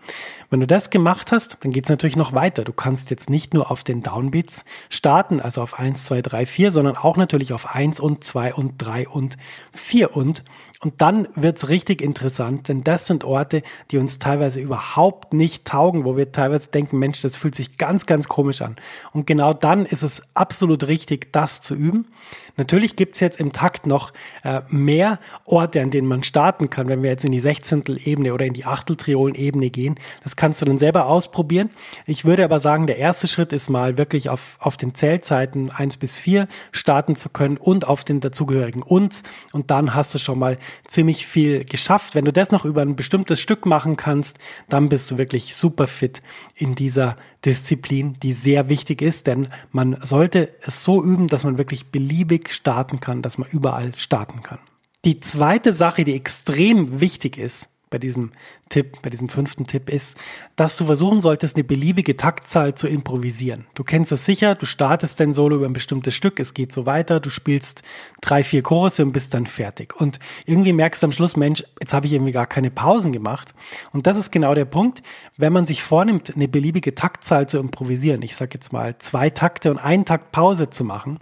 Wenn 0.49 0.59
du 0.59 0.67
das 0.67 0.89
gemacht 0.89 1.31
hast, 1.31 1.63
dann 1.63 1.71
geht's 1.71 1.89
natürlich 1.89 2.17
noch 2.17 2.33
weiter. 2.33 2.63
Du 2.65 2.73
kannst 2.73 3.09
jetzt 3.09 3.29
nicht 3.29 3.53
nur 3.53 3.71
auf 3.71 3.83
den 3.83 4.03
Downbeats 4.03 4.65
starten, 4.89 5.39
also 5.39 5.61
auf 5.61 5.79
1, 5.79 6.03
2, 6.05 6.21
3, 6.21 6.45
4, 6.45 6.71
sondern 6.71 6.97
auch 6.97 7.15
natürlich 7.15 7.53
auf 7.53 7.73
1 7.73 7.99
und 7.99 8.23
2 8.23 8.53
und 8.55 8.73
3 8.77 9.07
und 9.07 9.37
4 9.73 10.15
und. 10.15 10.43
Und 10.81 11.01
dann 11.01 11.27
wird's 11.35 11.67
richtig 11.67 12.01
interessant, 12.01 12.69
denn 12.69 12.85
das 12.85 13.05
sind 13.05 13.25
Orte, 13.25 13.63
die 13.91 13.97
uns 13.97 14.17
teilweise 14.17 14.61
überhaupt 14.61 15.33
nicht 15.33 15.65
taugen, 15.65 16.05
wo 16.05 16.15
wir 16.15 16.31
teilweise 16.31 16.69
denken, 16.69 16.99
Mensch, 16.99 17.21
das 17.21 17.35
fühlt 17.35 17.53
sich 17.53 17.77
ganz, 17.77 18.05
ganz 18.05 18.29
komisch 18.29 18.61
an. 18.61 18.77
Und 19.11 19.27
genau 19.27 19.51
dann 19.51 19.85
ist 19.85 20.03
es 20.03 20.23
absolut 20.35 20.87
richtig, 20.87 21.33
das 21.33 21.59
zu 21.59 21.75
üben. 21.75 22.07
Natürlich 22.55 22.95
gibt's 22.95 23.19
jetzt 23.19 23.41
im 23.41 23.51
Takt 23.51 23.87
noch 23.87 24.13
äh, 24.43 24.61
mehr 24.69 25.19
Orte, 25.43 25.81
an 25.81 25.91
denen 25.91 26.07
man 26.07 26.23
starten 26.23 26.69
kann, 26.69 26.87
wenn 26.87 27.03
wir 27.03 27.09
jetzt 27.09 27.25
in 27.25 27.31
die 27.33 27.39
Sechzehntel-Ebene 27.39 28.33
oder 28.33 28.45
in 28.45 28.53
die 28.53 28.65
Achteltriolen-Ebene 28.65 29.69
gehen. 29.69 29.95
Das 30.23 30.37
kannst 30.37 30.61
du 30.61 30.65
dann 30.65 30.79
selber 30.79 31.07
ausprobieren. 31.07 31.71
Ich 32.05 32.23
würde 32.23 32.43
aber 32.45 32.59
sagen, 32.59 32.87
der 32.87 32.97
erste 32.97 33.27
Schritt 33.27 33.51
ist 33.51 33.69
mal 33.69 33.97
wirklich 33.97 34.29
auf, 34.29 34.57
auf 34.59 34.77
den 34.77 34.95
Zählzeiten 34.95 35.71
eins 35.71 35.97
bis 35.97 36.17
vier 36.17 36.47
starten 36.71 37.17
zu 37.17 37.27
können 37.27 37.57
und 37.57 37.85
auf 37.85 38.05
den 38.05 38.21
dazugehörigen 38.21 38.83
uns. 38.83 39.23
Und 39.51 39.71
dann 39.71 39.93
hast 39.93 40.13
du 40.13 40.19
schon 40.19 40.39
mal 40.39 40.57
ziemlich 40.87 41.25
viel 41.25 41.65
geschafft. 41.65 42.15
Wenn 42.15 42.25
du 42.25 42.33
das 42.33 42.51
noch 42.51 42.65
über 42.65 42.81
ein 42.81 42.95
bestimmtes 42.95 43.39
Stück 43.39 43.65
machen 43.65 43.97
kannst, 43.97 44.39
dann 44.67 44.89
bist 44.89 45.09
du 45.11 45.17
wirklich 45.17 45.55
super 45.55 45.87
fit 45.87 46.21
in 46.55 46.75
dieser 46.75 47.17
Disziplin, 47.45 48.17
die 48.21 48.33
sehr 48.33 48.69
wichtig 48.69 49.01
ist, 49.01 49.27
denn 49.27 49.47
man 49.71 49.97
sollte 50.01 50.49
es 50.61 50.83
so 50.83 51.03
üben, 51.03 51.27
dass 51.27 51.43
man 51.43 51.57
wirklich 51.57 51.87
beliebig 51.87 52.53
starten 52.53 52.99
kann, 52.99 53.21
dass 53.21 53.37
man 53.37 53.49
überall 53.49 53.93
starten 53.95 54.43
kann. 54.43 54.59
Die 55.05 55.19
zweite 55.21 55.71
Sache, 55.71 56.03
die 56.03 56.15
extrem 56.15 56.99
wichtig 56.99 57.37
ist 57.37 57.69
bei 57.89 57.97
diesem 57.97 58.31
Tipp, 58.69 59.01
bei 59.01 59.09
diesem 59.09 59.29
fünften 59.29 59.65
Tipp 59.65 59.89
ist, 59.89 60.17
dass 60.55 60.77
du 60.77 60.85
versuchen 60.85 61.21
solltest, 61.21 61.55
eine 61.55 61.63
beliebige 61.63 62.15
Taktzahl 62.15 62.75
zu 62.75 62.87
improvisieren. 62.87 63.65
Du 63.73 63.83
kennst 63.83 64.11
es 64.11 64.25
sicher, 64.25 64.55
du 64.55 64.65
startest 64.65 65.19
dein 65.19 65.33
Solo 65.33 65.55
über 65.55 65.65
ein 65.65 65.73
bestimmtes 65.73 66.13
Stück, 66.13 66.39
es 66.39 66.53
geht 66.53 66.71
so 66.71 66.85
weiter, 66.85 67.19
du 67.19 67.29
spielst 67.29 67.81
drei, 68.21 68.43
vier 68.43 68.61
Chorus 68.61 68.99
und 68.99 69.11
bist 69.11 69.33
dann 69.33 69.47
fertig. 69.47 69.95
Und 69.99 70.19
irgendwie 70.45 70.73
merkst 70.73 71.01
du 71.01 71.07
am 71.07 71.11
Schluss, 71.11 71.35
Mensch, 71.35 71.63
jetzt 71.79 71.93
habe 71.93 72.05
ich 72.05 72.13
irgendwie 72.13 72.31
gar 72.31 72.45
keine 72.45 72.69
Pausen 72.69 73.11
gemacht. 73.11 73.53
Und 73.91 74.05
das 74.05 74.17
ist 74.17 74.31
genau 74.31 74.53
der 74.53 74.65
Punkt, 74.65 75.01
wenn 75.37 75.51
man 75.51 75.65
sich 75.65 75.81
vornimmt, 75.81 76.35
eine 76.35 76.47
beliebige 76.47 76.93
Taktzahl 76.93 77.49
zu 77.49 77.57
improvisieren, 77.57 78.21
ich 78.21 78.35
sage 78.35 78.51
jetzt 78.53 78.71
mal 78.71 78.97
zwei 78.99 79.29
Takte 79.29 79.71
und 79.71 79.79
einen 79.79 80.05
Takt 80.05 80.31
Pause 80.31 80.69
zu 80.69 80.83
machen, 80.83 81.19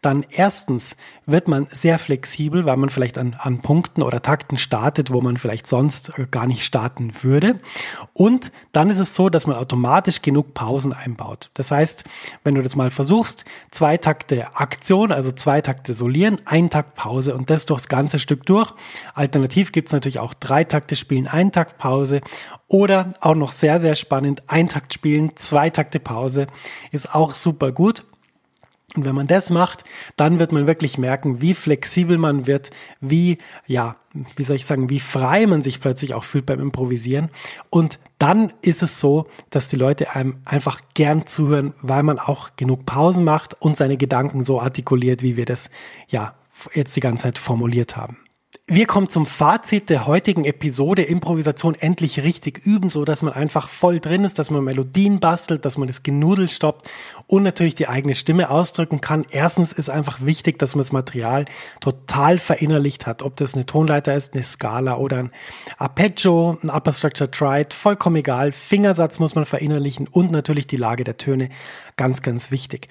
dann 0.00 0.24
erstens 0.30 0.96
wird 1.26 1.46
man 1.46 1.66
sehr 1.70 1.98
flexibel, 1.98 2.64
weil 2.64 2.76
man 2.76 2.88
vielleicht 2.88 3.18
an, 3.18 3.36
an 3.38 3.60
Punkten 3.60 4.02
oder 4.02 4.22
Takten 4.22 4.56
startet, 4.56 5.12
wo 5.12 5.20
man 5.20 5.36
vielleicht 5.36 5.66
sonst 5.66 6.12
gar 6.30 6.46
nicht 6.46 6.64
startet 6.64 6.85
starten 6.86 7.12
würde. 7.22 7.58
Und 8.12 8.52
dann 8.72 8.90
ist 8.90 8.98
es 8.98 9.14
so, 9.14 9.28
dass 9.28 9.46
man 9.46 9.56
automatisch 9.56 10.22
genug 10.22 10.54
Pausen 10.54 10.92
einbaut. 10.92 11.50
Das 11.54 11.70
heißt, 11.70 12.04
wenn 12.44 12.54
du 12.54 12.62
das 12.62 12.76
mal 12.76 12.90
versuchst, 12.90 13.44
zwei 13.70 13.96
Takte 13.96 14.56
Aktion, 14.56 15.10
also 15.12 15.32
zwei 15.32 15.60
Takte 15.60 15.94
Solieren, 15.94 16.40
ein 16.44 16.70
Takt 16.70 16.94
Pause 16.94 17.34
und 17.34 17.50
das 17.50 17.66
durchs 17.66 17.88
ganze 17.88 18.20
Stück 18.20 18.46
durch. 18.46 18.72
Alternativ 19.14 19.72
gibt 19.72 19.88
es 19.88 19.92
natürlich 19.92 20.20
auch 20.20 20.34
drei 20.34 20.64
Takte 20.64 20.96
Spielen, 20.96 21.26
ein 21.26 21.50
Takt 21.50 21.78
Pause 21.78 22.20
oder 22.68 23.14
auch 23.20 23.34
noch 23.34 23.52
sehr, 23.52 23.80
sehr 23.80 23.94
spannend, 23.94 24.42
ein 24.46 24.68
Takt 24.68 24.94
Spielen, 24.94 25.36
zwei 25.36 25.70
Takte 25.70 25.98
Pause 26.00 26.46
ist 26.92 27.14
auch 27.14 27.34
super 27.34 27.72
gut. 27.72 28.04
Und 28.96 29.04
wenn 29.04 29.14
man 29.14 29.26
das 29.26 29.50
macht, 29.50 29.84
dann 30.16 30.38
wird 30.38 30.52
man 30.52 30.66
wirklich 30.66 30.98
merken, 30.98 31.40
wie 31.40 31.54
flexibel 31.54 32.18
man 32.18 32.46
wird, 32.46 32.70
wie, 33.00 33.38
ja, 33.66 33.96
wie 34.36 34.44
soll 34.44 34.56
ich 34.56 34.64
sagen, 34.64 34.88
wie 34.90 35.00
frei 35.00 35.46
man 35.46 35.62
sich 35.62 35.80
plötzlich 35.80 36.14
auch 36.14 36.24
fühlt 36.24 36.46
beim 36.46 36.60
Improvisieren. 36.60 37.30
Und 37.70 37.98
dann 38.18 38.52
ist 38.62 38.82
es 38.82 39.00
so, 39.00 39.26
dass 39.50 39.68
die 39.68 39.76
Leute 39.76 40.14
einem 40.14 40.38
einfach 40.44 40.80
gern 40.94 41.26
zuhören, 41.26 41.74
weil 41.82 42.02
man 42.02 42.18
auch 42.18 42.50
genug 42.56 42.86
Pausen 42.86 43.24
macht 43.24 43.60
und 43.60 43.76
seine 43.76 43.96
Gedanken 43.96 44.44
so 44.44 44.60
artikuliert, 44.60 45.22
wie 45.22 45.36
wir 45.36 45.44
das, 45.44 45.70
ja, 46.08 46.34
jetzt 46.72 46.96
die 46.96 47.00
ganze 47.00 47.24
Zeit 47.24 47.38
formuliert 47.38 47.96
haben. 47.96 48.18
Wir 48.68 48.86
kommen 48.86 49.08
zum 49.08 49.26
Fazit 49.26 49.90
der 49.90 50.08
heutigen 50.08 50.44
Episode 50.44 51.02
Improvisation 51.02 51.76
endlich 51.76 52.24
richtig 52.24 52.66
üben, 52.66 52.90
so 52.90 53.04
dass 53.04 53.22
man 53.22 53.32
einfach 53.32 53.68
voll 53.68 54.00
drin 54.00 54.24
ist, 54.24 54.40
dass 54.40 54.50
man 54.50 54.64
Melodien 54.64 55.20
bastelt, 55.20 55.64
dass 55.64 55.78
man 55.78 55.86
das 55.86 56.02
Genudel 56.02 56.48
stoppt 56.48 56.90
und 57.26 57.42
natürlich 57.42 57.74
die 57.74 57.88
eigene 57.88 58.14
Stimme 58.14 58.50
ausdrücken 58.50 59.00
kann. 59.00 59.24
Erstens 59.30 59.72
ist 59.72 59.90
einfach 59.90 60.20
wichtig, 60.20 60.58
dass 60.58 60.74
man 60.74 60.82
das 60.82 60.92
Material 60.92 61.46
total 61.80 62.38
verinnerlicht 62.38 63.06
hat, 63.06 63.22
ob 63.22 63.36
das 63.36 63.54
eine 63.54 63.66
Tonleiter 63.66 64.14
ist, 64.14 64.34
eine 64.34 64.44
Skala 64.44 64.96
oder 64.96 65.18
ein 65.18 65.30
Arpeggio, 65.78 66.58
ein 66.62 66.70
Upper 66.70 66.92
Structure 66.92 67.30
Triad, 67.30 67.74
vollkommen 67.74 68.16
egal. 68.16 68.52
Fingersatz 68.52 69.18
muss 69.18 69.34
man 69.34 69.44
verinnerlichen 69.44 70.06
und 70.06 70.30
natürlich 70.30 70.66
die 70.66 70.76
Lage 70.76 71.04
der 71.04 71.16
Töne, 71.16 71.50
ganz, 71.96 72.22
ganz 72.22 72.50
wichtig. 72.50 72.88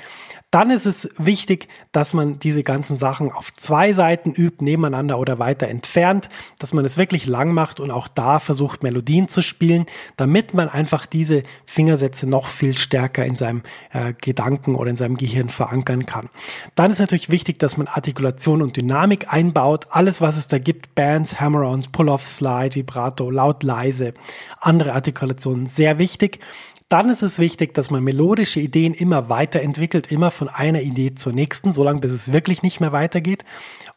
Dann 0.51 0.71
ist 0.71 0.85
es 0.85 1.09
wichtig, 1.17 1.67
dass 1.91 2.13
man 2.13 2.39
diese 2.39 2.63
ganzen 2.63 2.95
Sachen 2.95 3.31
auf 3.31 3.53
zwei 3.53 3.91
Seiten 3.93 4.31
übt, 4.31 4.63
nebeneinander 4.63 5.19
oder 5.19 5.37
weiter 5.37 5.67
entfernt, 5.67 6.29
dass 6.59 6.71
man 6.71 6.85
es 6.85 6.97
wirklich 6.97 7.25
lang 7.25 7.51
macht 7.51 7.79
und 7.79 7.91
auch 7.91 8.07
da 8.07 8.39
versucht, 8.39 8.81
Melodien 8.81 9.27
zu 9.27 9.41
spielen, 9.41 9.85
damit 10.15 10.53
man 10.53 10.69
einfach 10.69 11.05
diese 11.07 11.43
Fingersätze 11.65 12.25
noch 12.25 12.47
viel 12.47 12.77
stärker 12.77 13.25
in 13.25 13.35
seinem 13.35 13.63
äh, 13.91 14.13
Gedanken 14.25 14.75
oder 14.75 14.89
in 14.89 14.97
seinem 14.97 15.15
Gehirn 15.15 15.49
verankern 15.49 16.05
kann. 16.05 16.29
Dann 16.75 16.91
ist 16.91 16.99
natürlich 16.99 17.29
wichtig, 17.29 17.59
dass 17.59 17.77
man 17.77 17.87
Artikulation 17.87 18.61
und 18.61 18.75
Dynamik 18.75 19.31
einbaut. 19.31 19.85
Alles, 19.91 20.19
was 20.19 20.35
es 20.35 20.47
da 20.47 20.57
gibt, 20.57 20.93
Bands, 20.95 21.39
Hammer-ons, 21.39 21.87
Pull-off, 21.87 22.25
Slide, 22.25 22.75
Vibrato, 22.75 23.29
laut, 23.29 23.63
leise, 23.63 24.13
andere 24.59 24.93
Artikulationen, 24.93 25.67
sehr 25.67 25.97
wichtig. 25.97 26.39
Dann 26.87 27.09
ist 27.09 27.23
es 27.23 27.39
wichtig, 27.39 27.73
dass 27.73 27.89
man 27.89 28.03
melodische 28.03 28.59
Ideen 28.59 28.93
immer 28.93 29.27
weiterentwickelt, 29.27 30.11
immer 30.11 30.29
von 30.29 30.49
einer 30.49 30.81
Idee 30.81 31.15
zur 31.15 31.33
nächsten, 31.33 31.73
solange 31.73 31.99
bis 31.99 32.13
es 32.13 32.31
wirklich 32.31 32.61
nicht 32.61 32.79
mehr 32.79 32.91
weitergeht. 32.91 33.43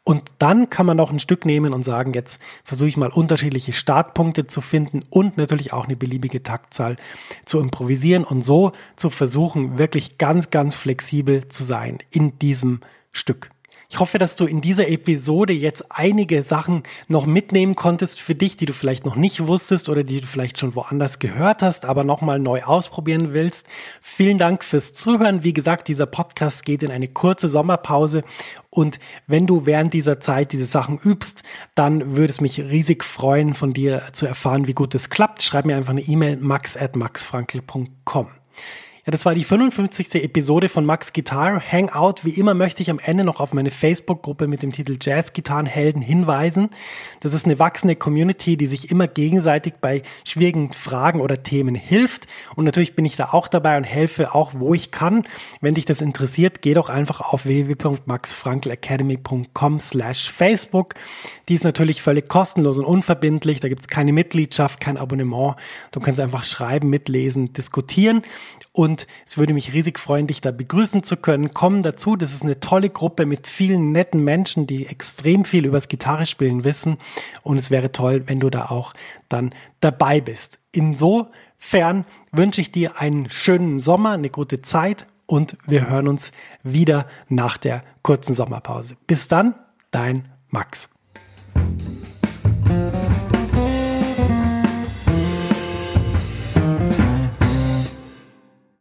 Und 0.05 0.31
dann 0.39 0.71
kann 0.71 0.87
man 0.87 0.97
noch 0.97 1.11
ein 1.11 1.19
Stück 1.19 1.45
nehmen 1.45 1.75
und 1.75 1.83
sagen, 1.83 2.15
jetzt 2.15 2.41
versuche 2.65 2.89
ich 2.89 2.97
mal 2.97 3.11
unterschiedliche 3.11 3.75
Startpunkte 3.75 4.47
zu 4.47 4.63
finden 4.63 5.03
und 5.11 5.37
natürlich 5.37 5.75
auch 5.75 5.85
eine 5.85 5.97
beliebige 5.97 6.43
Taktzahl 6.43 6.97
zu 7.45 7.61
improvisieren 7.61 8.25
und 8.25 8.43
so 8.43 8.73
zu 8.97 9.11
versuchen, 9.11 9.77
wirklich 9.77 10.17
ganz, 10.17 10.49
ganz 10.49 10.75
flexibel 10.75 11.47
zu 11.49 11.65
sein 11.65 11.99
in 12.11 12.39
diesem 12.39 12.81
Stück. 13.13 13.51
Ich 13.91 14.01
hoffe, 14.01 14.19
dass 14.19 14.37
du 14.37 14.45
in 14.45 14.61
dieser 14.61 14.87
Episode 14.89 15.55
jetzt 15.55 15.87
einige 15.89 16.43
Sachen 16.43 16.83
noch 17.07 17.25
mitnehmen 17.25 17.75
konntest 17.75 18.21
für 18.21 18.35
dich, 18.35 18.55
die 18.59 18.67
du 18.67 18.75
vielleicht 18.75 19.07
noch 19.07 19.17
nicht 19.17 19.47
wusstest 19.47 19.89
oder 19.89 20.05
die 20.05 20.21
du 20.21 20.27
vielleicht 20.27 20.59
schon 20.59 20.75
woanders 20.75 21.21
gehört 21.21 21.63
hast, 21.63 21.87
aber 21.87 22.05
nochmal 22.05 22.39
neu 22.39 22.65
ausprobieren 22.65 23.33
willst. 23.33 23.67
Vielen 24.03 24.37
Dank 24.37 24.63
fürs 24.63 24.93
Zuhören. 24.93 25.43
Wie 25.43 25.55
gesagt, 25.55 25.89
dieser 25.89 26.05
Podcast 26.05 26.67
geht 26.67 26.83
in 26.83 26.91
eine 26.91 27.09
kurze 27.09 27.49
Sommerpause 27.49 28.25
und 28.69 29.01
wenn 29.27 29.47
du 29.47 29.65
während 29.65 29.95
dieser 29.95 30.21
Zeit 30.21 30.53
diese 30.53 30.67
Sachen 30.67 30.99
übst, 30.99 31.43
dann 31.75 32.15
würde 32.15 32.31
es 32.31 32.43
mich 32.43 32.61
riesig 32.61 33.05
freuen, 33.05 33.55
von 33.55 33.73
dir 33.73 34.03
zu 34.13 34.27
erfahren, 34.27 34.67
wie 34.67 34.75
gut 34.75 34.95
es 34.95 35.09
klappt. 35.09 35.43
Schreib 35.43 35.65
mir 35.65 35.77
einfach 35.79 35.93
eine 35.93 36.03
E-Mail 36.03 36.37
max 36.37 36.77
at 36.77 36.95
maxfrankel.com. 36.95 38.29
Ja, 39.09 39.13
das 39.13 39.25
war 39.25 39.35
die 39.35 39.43
55. 39.43 40.23
Episode 40.23 40.69
von 40.69 40.85
Max 40.85 41.15
Guitar 41.15 41.63
Hangout. 41.63 42.25
Wie 42.25 42.39
immer 42.39 42.53
möchte 42.53 42.83
ich 42.83 42.91
am 42.91 42.99
Ende 42.99 43.25
noch 43.25 43.41
auf 43.41 43.55
meine 43.55 43.71
Facebook-Gruppe 43.71 44.47
mit 44.47 44.63
dem 44.63 44.71
Titel 44.71 44.99
Jazz 45.01 45.33
Gitarrenhelden 45.33 46.03
hinweisen. 46.03 46.69
Das 47.21 47.33
ist 47.33 47.47
eine 47.47 47.59
wachsende 47.59 47.97
Community, 47.97 48.59
die 48.59 48.67
sich 48.67 48.91
immer 48.91 49.09
gegenseitig 49.09 49.77
bei 49.81 50.03
schwierigen 50.25 50.75
Fragen 50.75 51.23
oder 51.23 51.43
Themen 51.43 51.75
hilft. 51.75 52.27
Und 52.55 52.67
natürlich 52.67 52.97
bin 52.97 53.07
ich 53.07 53.17
da 53.17 53.31
auch 53.33 53.49
dabei 53.49 53.79
und 53.79 53.85
helfe 53.85 54.35
auch, 54.35 54.53
wo 54.53 54.75
ich 54.75 54.91
kann. 54.91 55.25
Wenn 55.63 55.73
dich 55.73 55.87
das 55.87 56.03
interessiert, 56.03 56.61
geh 56.61 56.75
doch 56.75 56.91
einfach 56.91 57.23
auf 57.23 57.47
www.maxfrankelacademy.com 57.47 59.81
slash 59.81 60.31
Facebook. 60.31 60.97
Die 61.49 61.55
ist 61.55 61.65
natürlich 61.65 62.03
völlig 62.03 62.29
kostenlos 62.29 62.77
und 62.77 62.85
unverbindlich. 62.85 63.61
Da 63.61 63.71
gibt 63.71 63.81
es 63.81 63.89
keine 63.89 64.13
Mitgliedschaft, 64.13 64.83
kein 64.83 64.99
Abonnement. 64.99 65.57
Du 65.93 66.01
kannst 66.01 66.21
einfach 66.21 66.45
schreiben, 66.45 66.91
mitlesen, 66.91 67.55
diskutieren. 67.55 68.21
Und 68.79 69.09
es 69.27 69.37
würde 69.37 69.55
mich 69.55 69.73
riesig 69.73 69.99
freuen, 69.99 70.29
dich 70.29 70.41
da 70.41 70.53
begrüßen 70.53 71.03
zu 71.03 71.17
können. 71.17 71.53
Komm 71.53 71.83
dazu, 71.83 72.15
das 72.15 72.33
ist 72.33 72.45
eine 72.45 72.61
tolle 72.61 72.91
Gruppe 72.91 73.27
mit 73.27 73.49
vielen 73.49 73.91
netten 73.91 74.23
Menschen, 74.23 74.69
die 74.69 74.87
extrem 74.87 75.45
viel 75.45 75.67
übers 75.67 75.89
Gitarrespielen 75.89 76.63
wissen. 76.63 76.99
Und 77.43 77.57
es 77.57 77.73
wäre 77.73 77.91
toll, 77.91 78.23
wenn 78.27 78.39
du 78.39 78.51
da 78.51 78.67
auch 78.67 78.95
dann 79.29 79.53
dabei 79.81 80.21
bist. 80.21 80.61
Insofern 80.71 82.05
wünsche 82.31 82.61
ich 82.61 82.71
dir 82.71 83.01
einen 83.01 83.29
schönen 83.31 83.81
Sommer, 83.81 84.13
eine 84.13 84.31
gute 84.31 84.63
Zeit 84.63 85.09
und 85.27 85.57
wir 85.67 85.89
hören 85.91 86.07
uns 86.07 86.31
wieder 86.63 87.09
nach 87.29 87.59
der 87.59 87.83
kurzen 88.03 88.37
Sommerpause. 88.37 88.97
Bis 89.09 89.27
dann, 89.27 89.57
dein 89.91 90.29
Max. 90.51 90.89